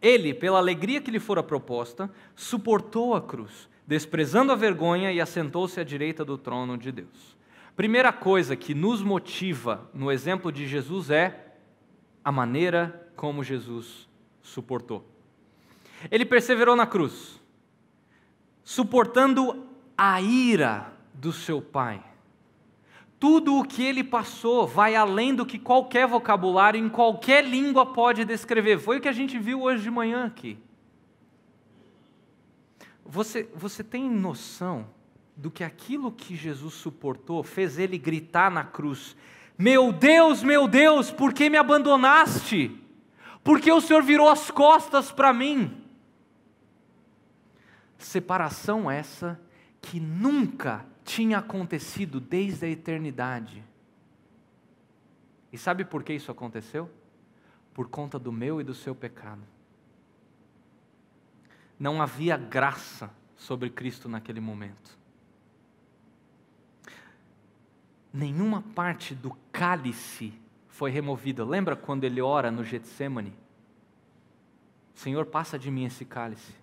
ele, 0.00 0.34
pela 0.34 0.58
alegria 0.58 1.00
que 1.00 1.10
lhe 1.10 1.18
fora 1.18 1.42
proposta, 1.42 2.10
suportou 2.36 3.14
a 3.14 3.20
cruz, 3.22 3.68
desprezando 3.86 4.52
a 4.52 4.56
vergonha 4.56 5.10
e 5.10 5.20
assentou-se 5.20 5.80
à 5.80 5.84
direita 5.84 6.22
do 6.22 6.36
trono 6.36 6.76
de 6.76 6.92
Deus. 6.92 7.36
Primeira 7.74 8.12
coisa 8.12 8.54
que 8.54 8.74
nos 8.74 9.02
motiva 9.02 9.88
no 9.94 10.12
exemplo 10.12 10.52
de 10.52 10.66
Jesus 10.66 11.08
é 11.08 11.54
a 12.22 12.30
maneira 12.30 13.10
como 13.16 13.42
Jesus 13.42 14.06
suportou. 14.42 15.06
Ele 16.10 16.26
perseverou 16.26 16.76
na 16.76 16.86
cruz, 16.86 17.40
suportando 18.62 19.66
a 19.96 20.20
ira 20.20 20.99
do 21.20 21.32
seu 21.32 21.60
pai 21.60 22.02
tudo 23.20 23.58
o 23.58 23.64
que 23.64 23.84
ele 23.84 24.02
passou 24.02 24.66
vai 24.66 24.96
além 24.96 25.34
do 25.34 25.44
que 25.44 25.58
qualquer 25.58 26.08
vocabulário 26.08 26.80
em 26.80 26.88
qualquer 26.88 27.44
língua 27.44 27.84
pode 27.84 28.24
descrever. 28.24 28.78
Foi 28.78 28.96
o 28.96 29.00
que 29.00 29.08
a 29.08 29.12
gente 29.12 29.38
viu 29.38 29.60
hoje 29.60 29.82
de 29.82 29.90
manhã 29.90 30.24
aqui. 30.24 30.58
Você, 33.04 33.50
você 33.54 33.84
tem 33.84 34.08
noção 34.08 34.86
do 35.36 35.50
que 35.50 35.62
aquilo 35.62 36.10
que 36.10 36.34
Jesus 36.34 36.72
suportou 36.72 37.42
fez 37.42 37.78
ele 37.78 37.98
gritar 37.98 38.50
na 38.50 38.64
cruz: 38.64 39.14
Meu 39.58 39.92
Deus, 39.92 40.42
meu 40.42 40.66
Deus, 40.66 41.10
por 41.10 41.34
que 41.34 41.50
me 41.50 41.58
abandonaste? 41.58 42.74
Por 43.44 43.60
que 43.60 43.70
o 43.70 43.82
Senhor 43.82 44.02
virou 44.02 44.30
as 44.30 44.50
costas 44.50 45.12
para 45.12 45.30
mim? 45.30 45.84
Separação 47.98 48.90
essa 48.90 49.38
que 49.82 50.00
nunca 50.00 50.86
tinha 51.10 51.38
acontecido 51.38 52.20
desde 52.20 52.66
a 52.66 52.68
eternidade. 52.68 53.64
E 55.52 55.58
sabe 55.58 55.84
por 55.84 56.04
que 56.04 56.12
isso 56.12 56.30
aconteceu? 56.30 56.88
Por 57.74 57.88
conta 57.88 58.16
do 58.16 58.30
meu 58.30 58.60
e 58.60 58.64
do 58.64 58.74
seu 58.74 58.94
pecado. 58.94 59.42
Não 61.76 62.00
havia 62.00 62.36
graça 62.36 63.10
sobre 63.36 63.70
Cristo 63.70 64.08
naquele 64.08 64.40
momento. 64.40 64.96
Nenhuma 68.12 68.62
parte 68.62 69.12
do 69.12 69.36
cálice 69.50 70.32
foi 70.68 70.92
removida. 70.92 71.44
Lembra 71.44 71.74
quando 71.74 72.04
ele 72.04 72.20
ora 72.20 72.52
no 72.52 72.62
Getsemane? 72.62 73.34
Senhor, 74.94 75.26
passa 75.26 75.58
de 75.58 75.72
mim 75.72 75.86
esse 75.86 76.04
cálice. 76.04 76.59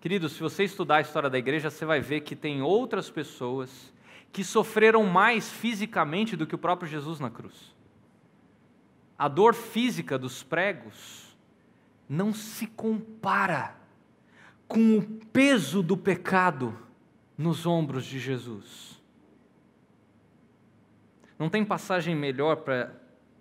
Queridos, 0.00 0.32
se 0.32 0.40
você 0.40 0.62
estudar 0.62 0.96
a 0.96 1.00
história 1.00 1.28
da 1.28 1.38
igreja, 1.38 1.70
você 1.70 1.84
vai 1.84 2.00
ver 2.00 2.20
que 2.20 2.36
tem 2.36 2.62
outras 2.62 3.10
pessoas 3.10 3.92
que 4.32 4.44
sofreram 4.44 5.04
mais 5.04 5.50
fisicamente 5.50 6.36
do 6.36 6.46
que 6.46 6.54
o 6.54 6.58
próprio 6.58 6.88
Jesus 6.88 7.18
na 7.18 7.30
cruz. 7.30 7.74
A 9.18 9.26
dor 9.26 9.54
física 9.54 10.16
dos 10.16 10.44
pregos 10.44 11.36
não 12.08 12.32
se 12.32 12.66
compara 12.68 13.76
com 14.68 14.98
o 14.98 15.02
peso 15.02 15.82
do 15.82 15.96
pecado 15.96 16.78
nos 17.36 17.66
ombros 17.66 18.04
de 18.04 18.20
Jesus. 18.20 19.02
Não 21.36 21.48
tem 21.48 21.64
passagem 21.64 22.14
melhor 22.14 22.58
para 22.58 22.94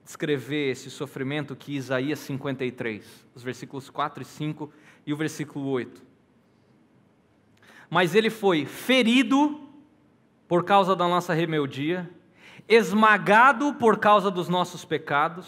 descrever 0.04 0.72
esse 0.72 0.90
sofrimento 0.90 1.56
que 1.56 1.76
Isaías 1.76 2.20
53, 2.20 3.28
os 3.36 3.44
versículos 3.44 3.90
4 3.90 4.24
e 4.24 4.26
5 4.26 4.74
e 5.06 5.14
o 5.14 5.18
versículo 5.18 5.68
8 5.68 6.07
mas 7.90 8.16
ele 8.16 8.30
foi 8.30 8.66
ferido 8.66 9.62
por 10.48 10.64
causa 10.64 10.96
da 10.96 11.08
nossa 11.08 11.34
rebeldia, 11.34 12.10
esmagado 12.68 13.74
por 13.74 13.98
causa 13.98 14.30
dos 14.30 14.50
nossos 14.50 14.84
pecados, 14.84 15.48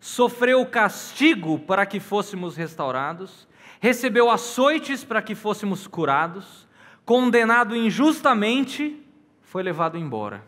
sofreu 0.00 0.64
castigo 0.66 1.58
para 1.60 1.86
que 1.86 2.00
fôssemos 2.00 2.56
restaurados, 2.56 3.46
recebeu 3.80 4.30
açoites 4.30 5.04
para 5.04 5.22
que 5.22 5.34
fôssemos 5.34 5.86
curados, 5.86 6.66
condenado 7.04 7.76
injustamente, 7.76 9.00
foi 9.42 9.62
levado 9.62 9.98
embora. 9.98 10.44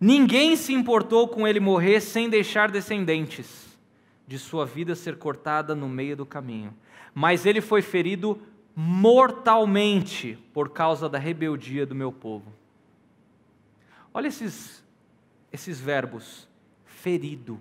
Ninguém 0.00 0.56
se 0.56 0.72
importou 0.72 1.28
com 1.28 1.46
ele 1.46 1.60
morrer 1.60 2.00
sem 2.00 2.28
deixar 2.28 2.70
descendentes, 2.70 3.78
de 4.26 4.38
sua 4.38 4.66
vida 4.66 4.94
ser 4.94 5.16
cortada 5.16 5.74
no 5.74 5.88
meio 5.88 6.16
do 6.16 6.26
caminho. 6.26 6.74
Mas 7.14 7.46
ele 7.46 7.60
foi 7.60 7.80
ferido 7.80 8.40
mortalmente 8.74 10.38
por 10.52 10.70
causa 10.70 11.08
da 11.08 11.18
rebeldia 11.18 11.86
do 11.86 11.94
meu 11.94 12.10
povo. 12.12 12.52
Olha 14.12 14.28
esses, 14.28 14.84
esses 15.52 15.80
verbos: 15.80 16.48
ferido, 16.84 17.60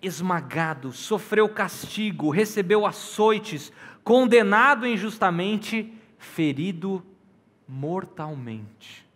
esmagado, 0.00 0.92
sofreu 0.92 1.48
castigo, 1.48 2.30
recebeu 2.30 2.86
açoites, 2.86 3.72
condenado 4.02 4.86
injustamente, 4.86 5.92
ferido 6.18 7.04
mortalmente. 7.66 9.06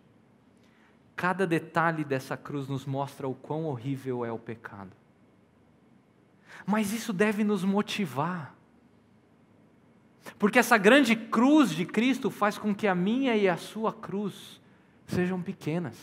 Cada 1.15 1.47
detalhe 1.47 2.05
dessa 2.05 2.37
cruz 2.37 2.69
nos 2.69 2.85
mostra 2.85 3.27
o 3.27 3.35
quão 3.35 3.65
horrível 3.65 4.25
é 4.25 4.31
o 4.31 4.39
pecado. 4.39 4.91
Mas 6.67 6.93
isso 6.93 7.13
deve 7.13 7.45
nos 7.45 7.65
motivar 7.65 8.56
porque 10.39 10.59
essa 10.59 10.77
grande 10.77 11.15
cruz 11.15 11.71
de 11.71 11.85
Cristo 11.85 12.31
faz 12.31 12.59
com 12.59 12.75
que 12.75 12.87
a 12.87 12.95
minha 12.95 13.37
e 13.37 13.49
a 13.49 13.57
sua 13.57 13.93
cruz 13.93 14.61
sejam 15.07 15.41
pequenas. 15.41 15.97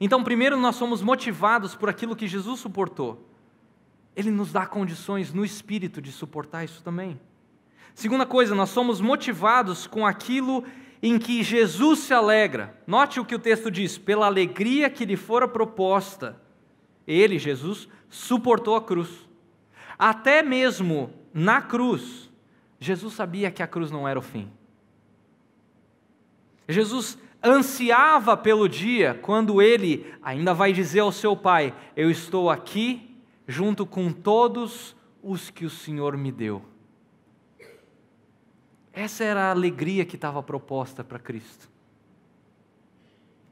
Então, 0.00 0.22
primeiro, 0.22 0.58
nós 0.58 0.76
somos 0.76 1.02
motivados 1.02 1.74
por 1.74 1.88
aquilo 1.88 2.16
que 2.16 2.26
Jesus 2.26 2.60
suportou. 2.60 3.28
Ele 4.14 4.30
nos 4.30 4.52
dá 4.52 4.66
condições 4.66 5.32
no 5.32 5.44
espírito 5.44 6.00
de 6.00 6.12
suportar 6.12 6.64
isso 6.64 6.82
também. 6.82 7.20
Segunda 7.94 8.26
coisa, 8.26 8.54
nós 8.54 8.70
somos 8.70 9.00
motivados 9.00 9.86
com 9.86 10.06
aquilo 10.06 10.64
em 11.02 11.18
que 11.18 11.42
Jesus 11.42 12.00
se 12.00 12.14
alegra. 12.14 12.80
Note 12.86 13.20
o 13.20 13.24
que 13.24 13.34
o 13.34 13.38
texto 13.38 13.70
diz: 13.70 13.98
pela 13.98 14.26
alegria 14.26 14.88
que 14.88 15.04
lhe 15.04 15.16
fora 15.16 15.48
proposta, 15.48 16.40
ele, 17.06 17.38
Jesus, 17.38 17.88
suportou 18.08 18.76
a 18.76 18.82
cruz. 18.82 19.08
Até 19.98 20.42
mesmo 20.42 21.12
na 21.32 21.60
cruz, 21.60 22.30
Jesus 22.82 23.14
sabia 23.14 23.48
que 23.48 23.62
a 23.62 23.66
cruz 23.66 23.92
não 23.92 24.08
era 24.08 24.18
o 24.18 24.22
fim. 24.22 24.50
Jesus 26.68 27.16
ansiava 27.42 28.36
pelo 28.36 28.68
dia 28.68 29.18
quando 29.22 29.62
ele 29.62 30.12
ainda 30.20 30.52
vai 30.52 30.72
dizer 30.72 30.98
ao 30.98 31.12
seu 31.12 31.36
pai: 31.36 31.72
Eu 31.94 32.10
estou 32.10 32.50
aqui 32.50 33.16
junto 33.46 33.86
com 33.86 34.10
todos 34.10 34.96
os 35.22 35.48
que 35.48 35.64
o 35.64 35.70
Senhor 35.70 36.16
me 36.16 36.32
deu. 36.32 36.60
Essa 38.92 39.22
era 39.22 39.44
a 39.44 39.50
alegria 39.52 40.04
que 40.04 40.16
estava 40.16 40.42
proposta 40.42 41.04
para 41.04 41.20
Cristo. 41.20 41.70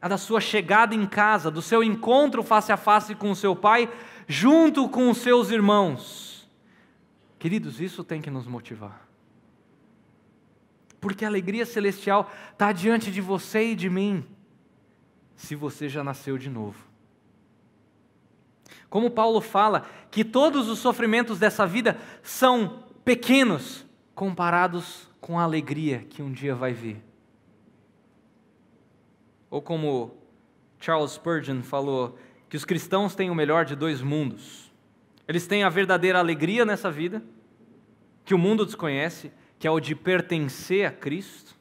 A 0.03 0.09
da 0.09 0.19
sua 0.19 0.41
chegada 0.41 0.93
em 0.93 1.07
casa, 1.07 1.53
do 1.53 1.63
seu 1.63 1.85
encontro 1.85 2.43
face 2.43 2.73
a 2.73 2.77
face 2.77 3.15
com 3.15 3.31
o 3.31 3.37
seu 3.37 3.55
pai, 3.55 3.89
junto 4.27 4.89
com 4.89 5.09
os 5.09 5.19
seus 5.19 5.51
irmãos. 5.51 6.51
Queridos, 7.39 7.81
isso 7.81 8.03
tem 8.03 8.21
que 8.21 8.31
nos 8.31 8.47
motivar 8.47 9.10
porque 11.01 11.25
a 11.25 11.29
alegria 11.29 11.65
celestial 11.65 12.31
está 12.53 12.73
diante 12.73 13.11
de 13.11 13.21
você 13.21 13.73
e 13.73 13.75
de 13.75 13.89
mim, 13.89 14.25
se 15.35 15.55
você 15.55 15.89
já 15.89 16.05
nasceu 16.05 16.37
de 16.37 16.51
novo. 16.51 16.79
Como 18.89 19.11
Paulo 19.11 19.41
fala 19.41 19.87
que 20.11 20.25
todos 20.25 20.69
os 20.69 20.79
sofrimentos 20.81 21.39
dessa 21.39 21.67
vida 21.67 21.97
são 22.23 22.85
pequenos 23.05 23.87
comparados 24.15 25.09
com 25.21 25.39
a 25.39 25.45
alegria 25.45 26.01
que 26.01 26.23
um 26.23 26.33
dia 26.33 26.55
vai 26.55 26.73
vir. 26.73 27.03
Ou 29.49 29.63
como 29.63 30.17
Charles 30.79 31.13
Spurgeon 31.13 31.63
falou, 31.63 32.19
que 32.49 32.57
os 32.57 32.65
cristãos 32.65 33.15
têm 33.15 33.31
o 33.31 33.35
melhor 33.35 33.65
de 33.65 33.77
dois 33.77 34.03
mundos. 34.03 34.73
Eles 35.29 35.47
têm 35.47 35.63
a 35.63 35.69
verdadeira 35.69 36.19
alegria 36.19 36.65
nessa 36.65 36.91
vida, 36.91 37.23
que 38.25 38.35
o 38.35 38.39
mundo 38.39 38.67
desconhece, 38.67 39.31
que 39.61 39.69
é 39.69 39.71
o 39.71 39.79
de 39.79 39.95
pertencer 39.95 40.87
a 40.87 40.91
Cristo. 40.91 41.55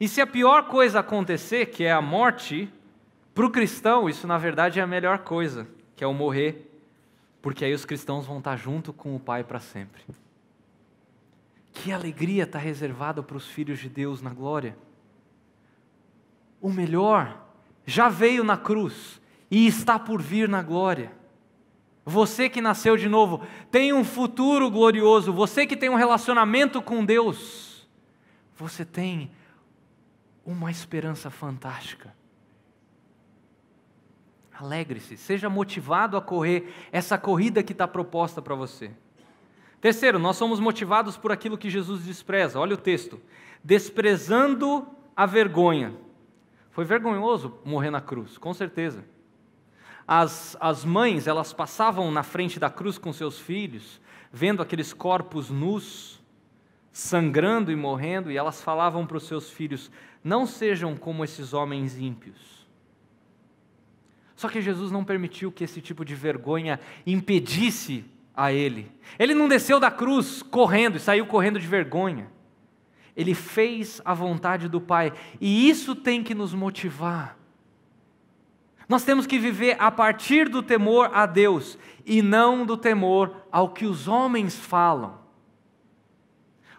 E 0.00 0.08
se 0.08 0.22
a 0.22 0.26
pior 0.26 0.68
coisa 0.68 1.00
acontecer, 1.00 1.66
que 1.66 1.84
é 1.84 1.92
a 1.92 2.00
morte, 2.00 2.72
Para 3.32 3.46
o 3.46 3.50
cristão, 3.50 4.08
isso 4.08 4.26
na 4.26 4.36
verdade 4.36 4.80
é 4.80 4.82
a 4.82 4.86
melhor 4.86 5.18
coisa, 5.18 5.68
que 5.94 6.02
é 6.02 6.06
o 6.06 6.12
morrer, 6.12 6.68
porque 7.40 7.64
aí 7.64 7.72
os 7.72 7.84
cristãos 7.84 8.26
vão 8.26 8.38
estar 8.38 8.56
junto 8.56 8.92
com 8.92 9.14
o 9.14 9.20
Pai 9.20 9.44
para 9.44 9.60
sempre. 9.60 10.02
Que 11.72 11.92
alegria 11.92 12.42
está 12.42 12.58
reservada 12.58 13.22
para 13.22 13.36
os 13.36 13.46
filhos 13.46 13.78
de 13.78 13.88
Deus 13.88 14.20
na 14.20 14.30
glória. 14.30 14.76
O 16.60 16.70
melhor 16.70 17.46
já 17.86 18.08
veio 18.08 18.42
na 18.42 18.56
cruz 18.56 19.20
e 19.50 19.66
está 19.66 19.98
por 19.98 20.20
vir 20.20 20.48
na 20.48 20.62
glória. 20.62 21.12
Você 22.10 22.48
que 22.48 22.60
nasceu 22.60 22.96
de 22.96 23.08
novo 23.08 23.46
tem 23.70 23.92
um 23.92 24.04
futuro 24.04 24.68
glorioso. 24.68 25.32
Você 25.32 25.64
que 25.64 25.76
tem 25.76 25.88
um 25.88 25.94
relacionamento 25.94 26.82
com 26.82 27.04
Deus, 27.04 27.88
você 28.56 28.84
tem 28.84 29.30
uma 30.44 30.70
esperança 30.70 31.30
fantástica. 31.30 32.12
Alegre-se, 34.52 35.16
seja 35.16 35.48
motivado 35.48 36.16
a 36.16 36.20
correr 36.20 36.74
essa 36.92 37.16
corrida 37.16 37.62
que 37.62 37.72
está 37.72 37.86
proposta 37.86 38.42
para 38.42 38.54
você. 38.54 38.90
Terceiro, 39.80 40.18
nós 40.18 40.36
somos 40.36 40.60
motivados 40.60 41.16
por 41.16 41.32
aquilo 41.32 41.56
que 41.56 41.70
Jesus 41.70 42.02
despreza. 42.04 42.58
Olha 42.58 42.74
o 42.74 42.78
texto: 42.78 43.20
desprezando 43.62 44.86
a 45.16 45.24
vergonha. 45.24 45.94
Foi 46.72 46.84
vergonhoso 46.84 47.58
morrer 47.64 47.90
na 47.90 48.00
cruz, 48.00 48.36
com 48.36 48.52
certeza. 48.52 49.04
As, 50.12 50.56
as 50.58 50.84
mães, 50.84 51.28
elas 51.28 51.52
passavam 51.52 52.10
na 52.10 52.24
frente 52.24 52.58
da 52.58 52.68
cruz 52.68 52.98
com 52.98 53.12
seus 53.12 53.38
filhos, 53.38 54.00
vendo 54.32 54.60
aqueles 54.60 54.92
corpos 54.92 55.50
nus, 55.50 56.20
sangrando 56.90 57.70
e 57.70 57.76
morrendo, 57.76 58.28
e 58.28 58.36
elas 58.36 58.60
falavam 58.60 59.06
para 59.06 59.18
os 59.18 59.22
seus 59.22 59.50
filhos: 59.50 59.88
Não 60.24 60.46
sejam 60.46 60.96
como 60.96 61.22
esses 61.22 61.54
homens 61.54 61.96
ímpios. 61.96 62.66
Só 64.34 64.48
que 64.48 64.60
Jesus 64.60 64.90
não 64.90 65.04
permitiu 65.04 65.52
que 65.52 65.62
esse 65.62 65.80
tipo 65.80 66.04
de 66.04 66.16
vergonha 66.16 66.80
impedisse 67.06 68.04
a 68.34 68.52
ele. 68.52 68.90
Ele 69.16 69.32
não 69.32 69.46
desceu 69.46 69.78
da 69.78 69.92
cruz 69.92 70.42
correndo 70.42 70.96
e 70.96 71.00
saiu 71.00 71.24
correndo 71.24 71.60
de 71.60 71.68
vergonha. 71.68 72.26
Ele 73.16 73.32
fez 73.32 74.02
a 74.04 74.12
vontade 74.12 74.68
do 74.68 74.80
Pai, 74.80 75.12
e 75.40 75.70
isso 75.70 75.94
tem 75.94 76.24
que 76.24 76.34
nos 76.34 76.52
motivar. 76.52 77.39
Nós 78.90 79.04
temos 79.04 79.24
que 79.24 79.38
viver 79.38 79.76
a 79.78 79.88
partir 79.88 80.48
do 80.48 80.64
temor 80.64 81.12
a 81.14 81.24
Deus 81.24 81.78
e 82.04 82.20
não 82.20 82.66
do 82.66 82.76
temor 82.76 83.46
ao 83.52 83.68
que 83.68 83.86
os 83.86 84.08
homens 84.08 84.56
falam. 84.56 85.20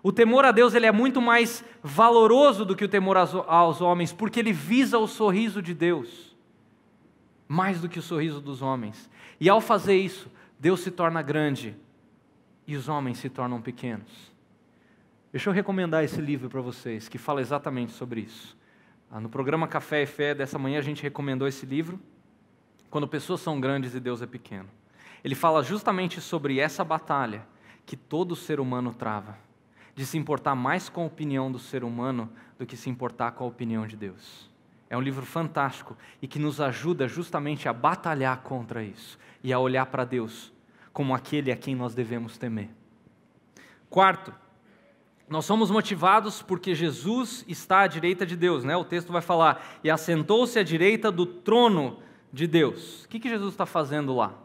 O 0.04 0.12
temor 0.12 0.44
a 0.44 0.52
Deus 0.52 0.74
ele 0.74 0.86
é 0.86 0.92
muito 0.92 1.22
mais 1.22 1.64
valoroso 1.82 2.66
do 2.66 2.76
que 2.76 2.84
o 2.84 2.90
temor 2.90 3.16
aos 3.16 3.80
homens, 3.80 4.12
porque 4.12 4.42
ele 4.42 4.52
visa 4.52 4.98
o 4.98 5.08
sorriso 5.08 5.62
de 5.62 5.74
Deus, 5.74 6.36
mais 7.48 7.80
do 7.80 7.88
que 7.88 8.00
o 8.00 8.02
sorriso 8.02 8.42
dos 8.42 8.62
homens. 8.62 9.10
E 9.40 9.48
ao 9.48 9.62
fazer 9.62 9.96
isso, 9.96 10.30
Deus 10.60 10.82
se 10.82 10.92
torna 10.92 11.22
grande 11.22 11.78
e 12.68 12.76
os 12.76 12.90
homens 12.90 13.20
se 13.20 13.30
tornam 13.30 13.62
pequenos. 13.62 14.34
Deixa 15.32 15.50
eu 15.50 15.54
recomendar 15.54 16.04
esse 16.04 16.20
livro 16.20 16.50
para 16.50 16.60
vocês, 16.60 17.08
que 17.08 17.18
fala 17.18 17.40
exatamente 17.40 17.94
sobre 17.94 18.20
isso. 18.20 18.60
Ah, 19.14 19.20
no 19.20 19.28
programa 19.28 19.68
Café 19.68 20.04
e 20.04 20.06
Fé 20.06 20.34
dessa 20.34 20.58
manhã 20.58 20.80
a 20.80 20.82
gente 20.82 21.04
recomendou 21.04 21.46
esse 21.46 21.66
livro, 21.66 22.00
Quando 22.90 23.06
Pessoas 23.06 23.42
São 23.42 23.60
Grandes 23.60 23.94
e 23.94 24.00
Deus 24.00 24.22
é 24.22 24.26
Pequeno. 24.26 24.70
Ele 25.22 25.36
fala 25.36 25.62
justamente 25.62 26.22
sobre 26.22 26.62
essa 26.62 26.82
batalha 26.82 27.46
que 27.86 27.98
todo 27.98 28.38
ser 28.38 28.62
humano 28.62 28.94
trava, 28.94 29.38
de 29.94 30.06
se 30.06 30.18
importar 30.18 30.56
mais 30.56 30.88
com 30.88 31.04
a 31.04 31.08
opinião 31.08 31.52
do 31.52 31.60
ser 31.60 31.84
humano 31.84 32.32
do 32.58 32.66
que 32.66 32.78
se 32.78 32.90
importar 32.90 33.34
com 33.34 33.44
a 33.44 33.48
opinião 33.48 33.86
de 33.86 33.98
Deus. 33.98 34.50
É 34.90 34.96
um 34.96 35.02
livro 35.02 35.26
fantástico 35.26 35.98
e 36.22 36.28
que 36.28 36.40
nos 36.40 36.62
ajuda 36.62 37.06
justamente 37.06 37.68
a 37.68 37.74
batalhar 37.74 38.38
contra 38.38 38.82
isso 38.82 39.20
e 39.44 39.52
a 39.52 39.60
olhar 39.60 39.88
para 39.88 40.06
Deus 40.06 40.54
como 40.94 41.14
aquele 41.14 41.52
a 41.52 41.58
quem 41.58 41.76
nós 41.76 41.94
devemos 41.94 42.38
temer. 42.38 42.70
Quarto, 43.90 44.34
nós 45.32 45.46
somos 45.46 45.72
motivados 45.72 46.42
porque 46.42 46.76
Jesus 46.76 47.46
está 47.48 47.84
à 47.84 47.88
direita 47.88 48.26
de 48.26 48.36
Deus, 48.36 48.66
né? 48.66 48.76
O 48.76 48.84
texto 48.84 49.14
vai 49.14 49.22
falar, 49.22 49.80
e 49.82 49.90
assentou-se 49.90 50.60
à 50.60 50.64
direita 50.64 51.10
do 51.10 51.26
trono 51.26 52.00
de 52.34 52.46
Deus. 52.46 53.06
O 53.06 53.08
que, 53.08 53.18
que 53.18 53.30
Jesus 53.30 53.54
está 53.54 53.66
fazendo 53.66 54.14
lá? 54.14 54.38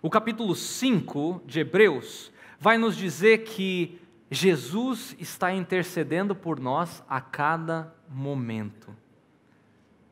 O 0.00 0.08
capítulo 0.08 0.54
5 0.54 1.42
de 1.44 1.58
Hebreus 1.58 2.30
vai 2.60 2.78
nos 2.78 2.96
dizer 2.96 3.38
que 3.38 4.00
Jesus 4.30 5.16
está 5.18 5.52
intercedendo 5.52 6.32
por 6.32 6.60
nós 6.60 7.02
a 7.08 7.20
cada 7.20 7.92
momento. 8.08 8.94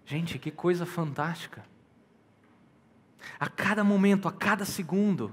Gente, 0.05 0.41
que 0.41 0.51
coisa 0.51 0.85
fantástica! 0.85 1.65
A 3.39 3.49
cada 3.49 3.85
momento, 3.85 4.27
a 4.27 4.33
cada 4.33 4.65
segundo 4.65 5.33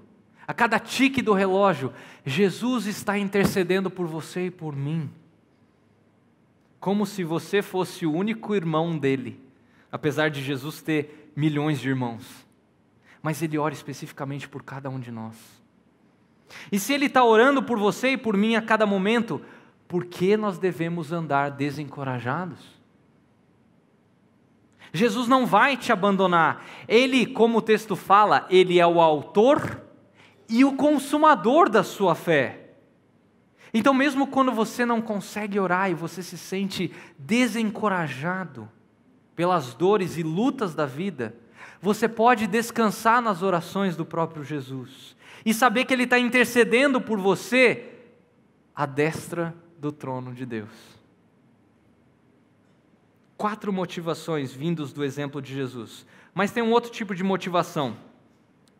a 0.52 0.54
cada 0.54 0.78
tique 0.78 1.22
do 1.22 1.32
relógio, 1.32 1.94
Jesus 2.26 2.86
está 2.86 3.18
intercedendo 3.18 3.90
por 3.90 4.06
você 4.06 4.48
e 4.48 4.52
por 4.52 4.76
mim. 4.76 5.10
Como 6.78 7.06
se 7.06 7.24
você 7.24 7.62
fosse 7.62 8.06
o 8.06 8.12
único 8.12 8.54
irmão 8.54 8.98
dele, 8.98 9.40
apesar 9.90 10.30
de 10.30 10.44
Jesus 10.44 10.82
ter 10.82 11.32
milhões 11.38 11.80
de 11.80 11.88
irmãos. 11.88 12.46
Mas 13.24 13.42
ele 13.42 13.58
ora 13.58 13.74
especificamente 13.74 14.50
por 14.50 14.62
cada 14.62 14.90
um 14.90 15.00
de 15.00 15.10
nós. 15.10 15.38
E 16.70 16.78
se 16.78 16.92
ele 16.92 17.06
está 17.06 17.24
orando 17.24 17.64
por 17.64 17.80
você 17.80 18.10
e 18.10 18.18
por 18.18 18.36
mim 18.36 18.58
a 18.58 18.62
cada 18.62 18.86
momento, 18.86 19.42
por 19.88 20.04
que 20.04 20.36
nós 20.36 20.58
devemos 20.58 21.14
andar 21.14 21.52
desencorajados? 21.52 22.60
Jesus 24.92 25.30
não 25.30 25.46
vai 25.46 25.78
te 25.78 25.94
abandonar. 25.94 26.66
Ele, 26.90 27.26
como 27.26 27.60
o 27.60 27.62
texto 27.62 27.96
fala, 27.96 28.46
ele 28.50 28.82
é 28.82 28.86
o 28.86 29.00
autor 29.00 29.90
e 30.52 30.66
o 30.66 30.74
consumador 30.74 31.70
da 31.70 31.82
sua 31.82 32.14
fé. 32.14 32.74
Então, 33.74 33.94
mesmo 33.94 34.28
quando 34.28 34.52
você 34.52 34.86
não 34.86 35.02
consegue 35.02 35.58
orar 35.58 35.90
e 35.90 35.94
você 35.94 36.22
se 36.22 36.38
sente 36.38 36.94
desencorajado 37.18 38.70
pelas 39.34 39.74
dores 39.74 40.18
e 40.18 40.24
lutas 40.24 40.76
da 40.76 40.86
vida, 40.86 41.34
você 41.82 42.06
pode 42.08 42.48
descansar 42.48 43.22
nas 43.22 43.42
orações 43.42 43.96
do 43.96 44.06
próprio 44.06 44.44
Jesus 44.44 45.16
e 45.46 45.54
saber 45.54 45.86
que 45.86 45.94
Ele 45.94 46.04
está 46.04 46.20
intercedendo 46.20 47.00
por 47.00 47.18
você 47.18 47.90
à 48.76 48.86
destra 48.86 49.56
do 49.80 49.90
trono 49.90 50.34
de 50.34 50.46
Deus. 50.46 50.70
Quatro 53.38 53.72
motivações 53.72 54.52
vindos 54.52 54.92
do 54.92 55.02
exemplo 55.02 55.42
de 55.42 55.56
Jesus. 55.56 56.06
Mas 56.34 56.52
tem 56.52 56.62
um 56.62 56.72
outro 56.72 56.92
tipo 56.92 57.16
de 57.16 57.24
motivação 57.24 57.96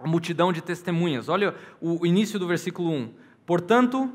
a 0.04 0.08
multidão 0.08 0.52
de 0.52 0.62
testemunhas. 0.62 1.30
Olha 1.30 1.56
o 1.80 2.06
início 2.06 2.40
do 2.40 2.48
versículo 2.48 2.92
1. 2.92 3.14
Portanto, 3.46 4.12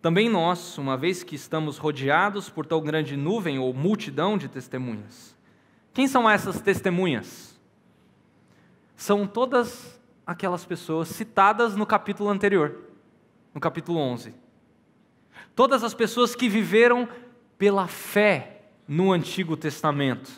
também 0.00 0.28
nós, 0.28 0.76
uma 0.78 0.96
vez 0.96 1.22
que 1.22 1.34
estamos 1.34 1.78
rodeados 1.78 2.50
por 2.50 2.66
tão 2.66 2.80
grande 2.80 3.16
nuvem 3.16 3.58
ou 3.58 3.72
multidão 3.72 4.36
de 4.36 4.48
testemunhas. 4.48 5.36
Quem 5.94 6.08
são 6.08 6.28
essas 6.28 6.60
testemunhas? 6.60 7.58
São 8.96 9.26
todas 9.26 10.00
aquelas 10.26 10.64
pessoas 10.64 11.08
citadas 11.08 11.76
no 11.76 11.86
capítulo 11.86 12.30
anterior, 12.30 12.78
no 13.54 13.60
capítulo 13.60 13.98
11. 13.98 14.34
Todas 15.54 15.84
as 15.84 15.94
pessoas 15.94 16.34
que 16.34 16.48
viveram 16.48 17.08
pela 17.58 17.86
fé 17.86 18.62
no 18.88 19.12
Antigo 19.12 19.56
Testamento. 19.56 20.30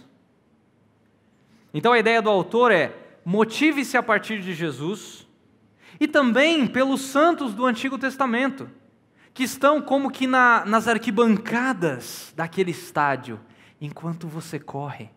Então 1.72 1.92
a 1.92 1.98
ideia 1.98 2.20
do 2.20 2.30
autor 2.30 2.70
é 2.70 3.03
motive-se 3.24 3.96
a 3.96 4.02
partir 4.02 4.40
de 4.40 4.52
Jesus 4.52 5.26
e 5.98 6.06
também 6.06 6.66
pelos 6.66 7.00
santos 7.02 7.54
do 7.54 7.64
Antigo 7.64 7.96
Testamento, 7.96 8.68
que 9.32 9.42
estão 9.42 9.80
como 9.80 10.10
que 10.10 10.26
na, 10.26 10.64
nas 10.64 10.86
arquibancadas 10.86 12.32
daquele 12.36 12.70
estádio, 12.70 13.40
enquanto 13.80 14.28
você 14.28 14.58
corre. 14.58 15.10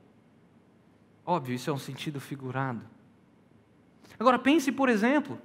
Óbvio, 1.25 1.55
isso 1.55 1.69
é 1.69 1.73
um 1.73 1.77
sentido 1.77 2.19
figurado. 2.19 2.81
Agora 4.19 4.39
pense, 4.39 4.71
por 4.71 4.89
exemplo, 4.89 5.39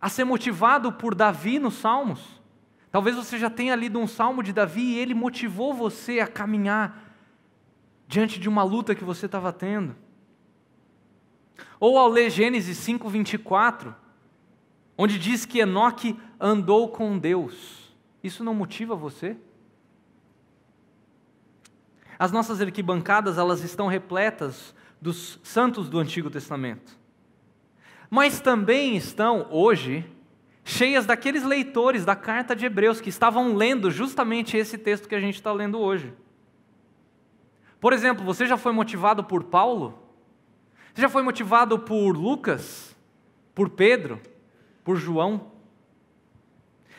a 0.00 0.08
ser 0.08 0.24
motivado 0.24 0.92
por 0.92 1.14
Davi 1.14 1.58
nos 1.58 1.74
Salmos. 1.74 2.40
Talvez 2.90 3.16
você 3.16 3.38
já 3.38 3.50
tenha 3.50 3.74
lido 3.74 3.98
um 3.98 4.06
salmo 4.06 4.42
de 4.42 4.52
Davi 4.52 4.80
e 4.80 4.98
ele 4.98 5.14
motivou 5.14 5.74
você 5.74 6.20
a 6.20 6.26
caminhar 6.26 7.12
diante 8.06 8.38
de 8.38 8.48
uma 8.48 8.62
luta 8.62 8.94
que 8.94 9.04
você 9.04 9.26
estava 9.26 9.52
tendo. 9.52 9.94
Ou 11.80 11.98
ao 11.98 12.08
ler 12.08 12.30
Gênesis 12.30 12.78
5:24, 12.78 13.94
onde 14.96 15.18
diz 15.18 15.44
que 15.44 15.60
Enoque 15.60 16.18
andou 16.40 16.88
com 16.88 17.18
Deus. 17.18 17.94
Isso 18.22 18.42
não 18.42 18.54
motiva 18.54 18.94
você? 18.94 19.36
As 22.18 22.32
nossas 22.32 22.60
arquibancadas, 22.60 23.38
elas 23.38 23.62
estão 23.62 23.86
repletas 23.86 24.74
dos 25.00 25.38
santos 25.42 25.88
do 25.88 25.98
Antigo 25.98 26.28
Testamento. 26.28 26.98
Mas 28.10 28.40
também 28.40 28.96
estão 28.96 29.46
hoje 29.50 30.04
cheias 30.64 31.06
daqueles 31.06 31.44
leitores 31.44 32.04
da 32.04 32.16
carta 32.16 32.54
de 32.54 32.66
Hebreus 32.66 33.00
que 33.00 33.08
estavam 33.08 33.54
lendo 33.54 33.90
justamente 33.90 34.56
esse 34.56 34.76
texto 34.76 35.08
que 35.08 35.14
a 35.14 35.20
gente 35.20 35.36
está 35.36 35.52
lendo 35.52 35.78
hoje. 35.78 36.12
Por 37.80 37.92
exemplo, 37.92 38.24
você 38.24 38.46
já 38.46 38.56
foi 38.56 38.72
motivado 38.72 39.22
por 39.22 39.44
Paulo? 39.44 40.07
Você 40.98 41.02
já 41.02 41.08
foi 41.08 41.22
motivado 41.22 41.78
por 41.78 42.10
Lucas? 42.16 42.92
Por 43.54 43.70
Pedro? 43.70 44.20
Por 44.82 44.96
João? 44.96 45.52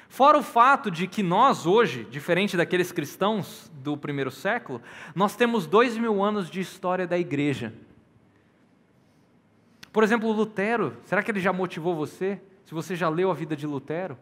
Fora 0.07 0.37
o 0.37 0.41
fato 0.41 0.89
de 0.89 1.05
que 1.05 1.21
nós 1.21 1.65
hoje, 1.65 2.05
diferente 2.05 2.55
daqueles 2.55 2.93
cristãos 2.93 3.69
do 3.73 3.97
primeiro 3.97 4.31
século, 4.31 4.81
nós 5.13 5.35
temos 5.35 5.67
dois 5.67 5.97
mil 5.97 6.23
anos 6.23 6.49
de 6.49 6.61
história 6.61 7.05
da 7.05 7.19
igreja. 7.19 7.73
Por 9.91 10.01
exemplo, 10.01 10.31
Lutero, 10.31 10.95
será 11.03 11.21
que 11.21 11.29
ele 11.29 11.41
já 11.41 11.51
motivou 11.51 11.93
você? 11.93 12.39
Se 12.63 12.73
você 12.73 12.95
já 12.95 13.09
leu 13.09 13.29
a 13.29 13.33
vida 13.33 13.53
de 13.53 13.67
Lutero? 13.67 14.17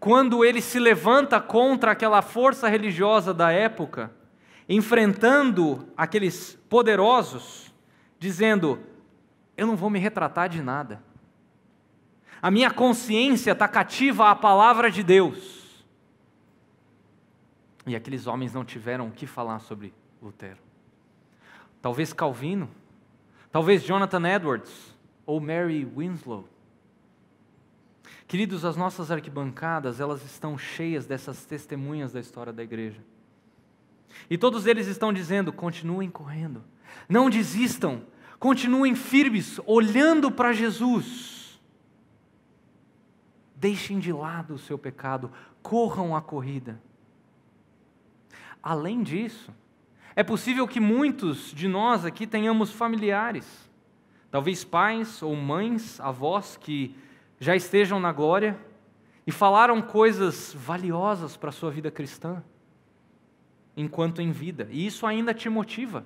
Quando 0.00 0.42
ele 0.42 0.62
se 0.62 0.78
levanta 0.78 1.38
contra 1.38 1.90
aquela 1.90 2.22
força 2.22 2.66
religiosa 2.66 3.34
da 3.34 3.52
época, 3.52 4.10
enfrentando 4.66 5.86
aqueles 5.98 6.58
poderosos, 6.70 7.70
dizendo: 8.18 8.80
Eu 9.58 9.66
não 9.66 9.76
vou 9.76 9.90
me 9.90 9.98
retratar 9.98 10.48
de 10.48 10.62
nada. 10.62 11.02
A 12.40 12.48
minha 12.48 12.70
consciência 12.70 13.50
está 13.50 13.66
cativa 13.66 14.30
à 14.30 14.34
palavra 14.36 14.88
de 14.88 15.02
Deus. 15.02 15.84
E 17.84 17.96
aqueles 17.96 18.28
homens 18.28 18.54
não 18.54 18.64
tiveram 18.64 19.08
o 19.08 19.10
que 19.10 19.26
falar 19.26 19.58
sobre 19.58 19.92
Lutero. 20.22 20.60
Talvez 21.82 22.12
Calvino, 22.12 22.70
talvez 23.50 23.82
Jonathan 23.82 24.28
Edwards 24.28 24.94
ou 25.26 25.40
Mary 25.40 25.84
Winslow. 25.84 26.48
Queridos, 28.28 28.64
as 28.64 28.76
nossas 28.76 29.10
arquibancadas, 29.10 29.98
elas 29.98 30.24
estão 30.24 30.56
cheias 30.56 31.04
dessas 31.04 31.44
testemunhas 31.44 32.12
da 32.12 32.20
história 32.20 32.52
da 32.52 32.62
igreja. 32.62 33.00
E 34.30 34.38
todos 34.38 34.66
eles 34.66 34.86
estão 34.86 35.12
dizendo: 35.12 35.52
continuem 35.52 36.10
correndo, 36.10 36.62
não 37.08 37.28
desistam, 37.28 38.02
continuem 38.38 38.94
firmes, 38.94 39.60
olhando 39.66 40.30
para 40.30 40.52
Jesus. 40.52 41.60
Deixem 43.54 43.98
de 43.98 44.12
lado 44.12 44.54
o 44.54 44.58
seu 44.58 44.78
pecado, 44.78 45.32
corram 45.62 46.14
a 46.14 46.22
corrida. 46.22 46.80
Além 48.62 49.02
disso, 49.02 49.52
é 50.14 50.22
possível 50.22 50.66
que 50.66 50.80
muitos 50.80 51.52
de 51.52 51.68
nós 51.68 52.04
aqui 52.04 52.26
tenhamos 52.26 52.72
familiares, 52.72 53.70
talvez 54.30 54.64
pais 54.64 55.22
ou 55.22 55.34
mães, 55.34 56.00
avós 56.00 56.56
que 56.56 56.94
já 57.40 57.54
estejam 57.54 58.00
na 58.00 58.12
glória 58.12 58.58
e 59.26 59.32
falaram 59.32 59.80
coisas 59.80 60.52
valiosas 60.54 61.36
para 61.36 61.50
a 61.50 61.52
sua 61.52 61.70
vida 61.70 61.90
cristã 61.90 62.42
enquanto 63.76 64.20
em 64.20 64.32
vida, 64.32 64.66
e 64.72 64.84
isso 64.86 65.06
ainda 65.06 65.32
te 65.32 65.48
motiva. 65.48 66.04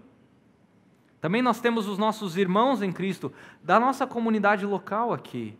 Também 1.22 1.40
nós 1.40 1.60
temos 1.60 1.86
os 1.86 1.98
nossos 1.98 2.36
irmãos 2.36 2.82
em 2.82 2.90
Cristo 2.90 3.32
da 3.62 3.78
nossa 3.78 4.04
comunidade 4.04 4.66
local 4.66 5.12
aqui, 5.12 5.56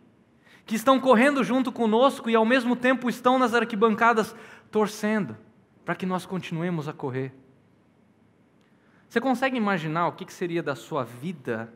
que 0.65 0.75
estão 0.75 0.99
correndo 0.99 1.41
junto 1.41 1.71
conosco 1.71 2.29
e 2.29 2.35
ao 2.35 2.43
mesmo 2.43 2.75
tempo 2.75 3.09
estão 3.09 3.39
nas 3.39 3.53
arquibancadas 3.53 4.35
torcendo 4.69 5.37
para 5.85 5.95
que 5.95 6.05
nós 6.05 6.25
continuemos 6.25 6.89
a 6.89 6.93
correr. 6.93 7.33
Você 9.07 9.21
consegue 9.21 9.55
imaginar 9.55 10.09
o 10.09 10.11
que 10.11 10.29
seria 10.33 10.61
da 10.61 10.75
sua 10.75 11.05
vida 11.05 11.73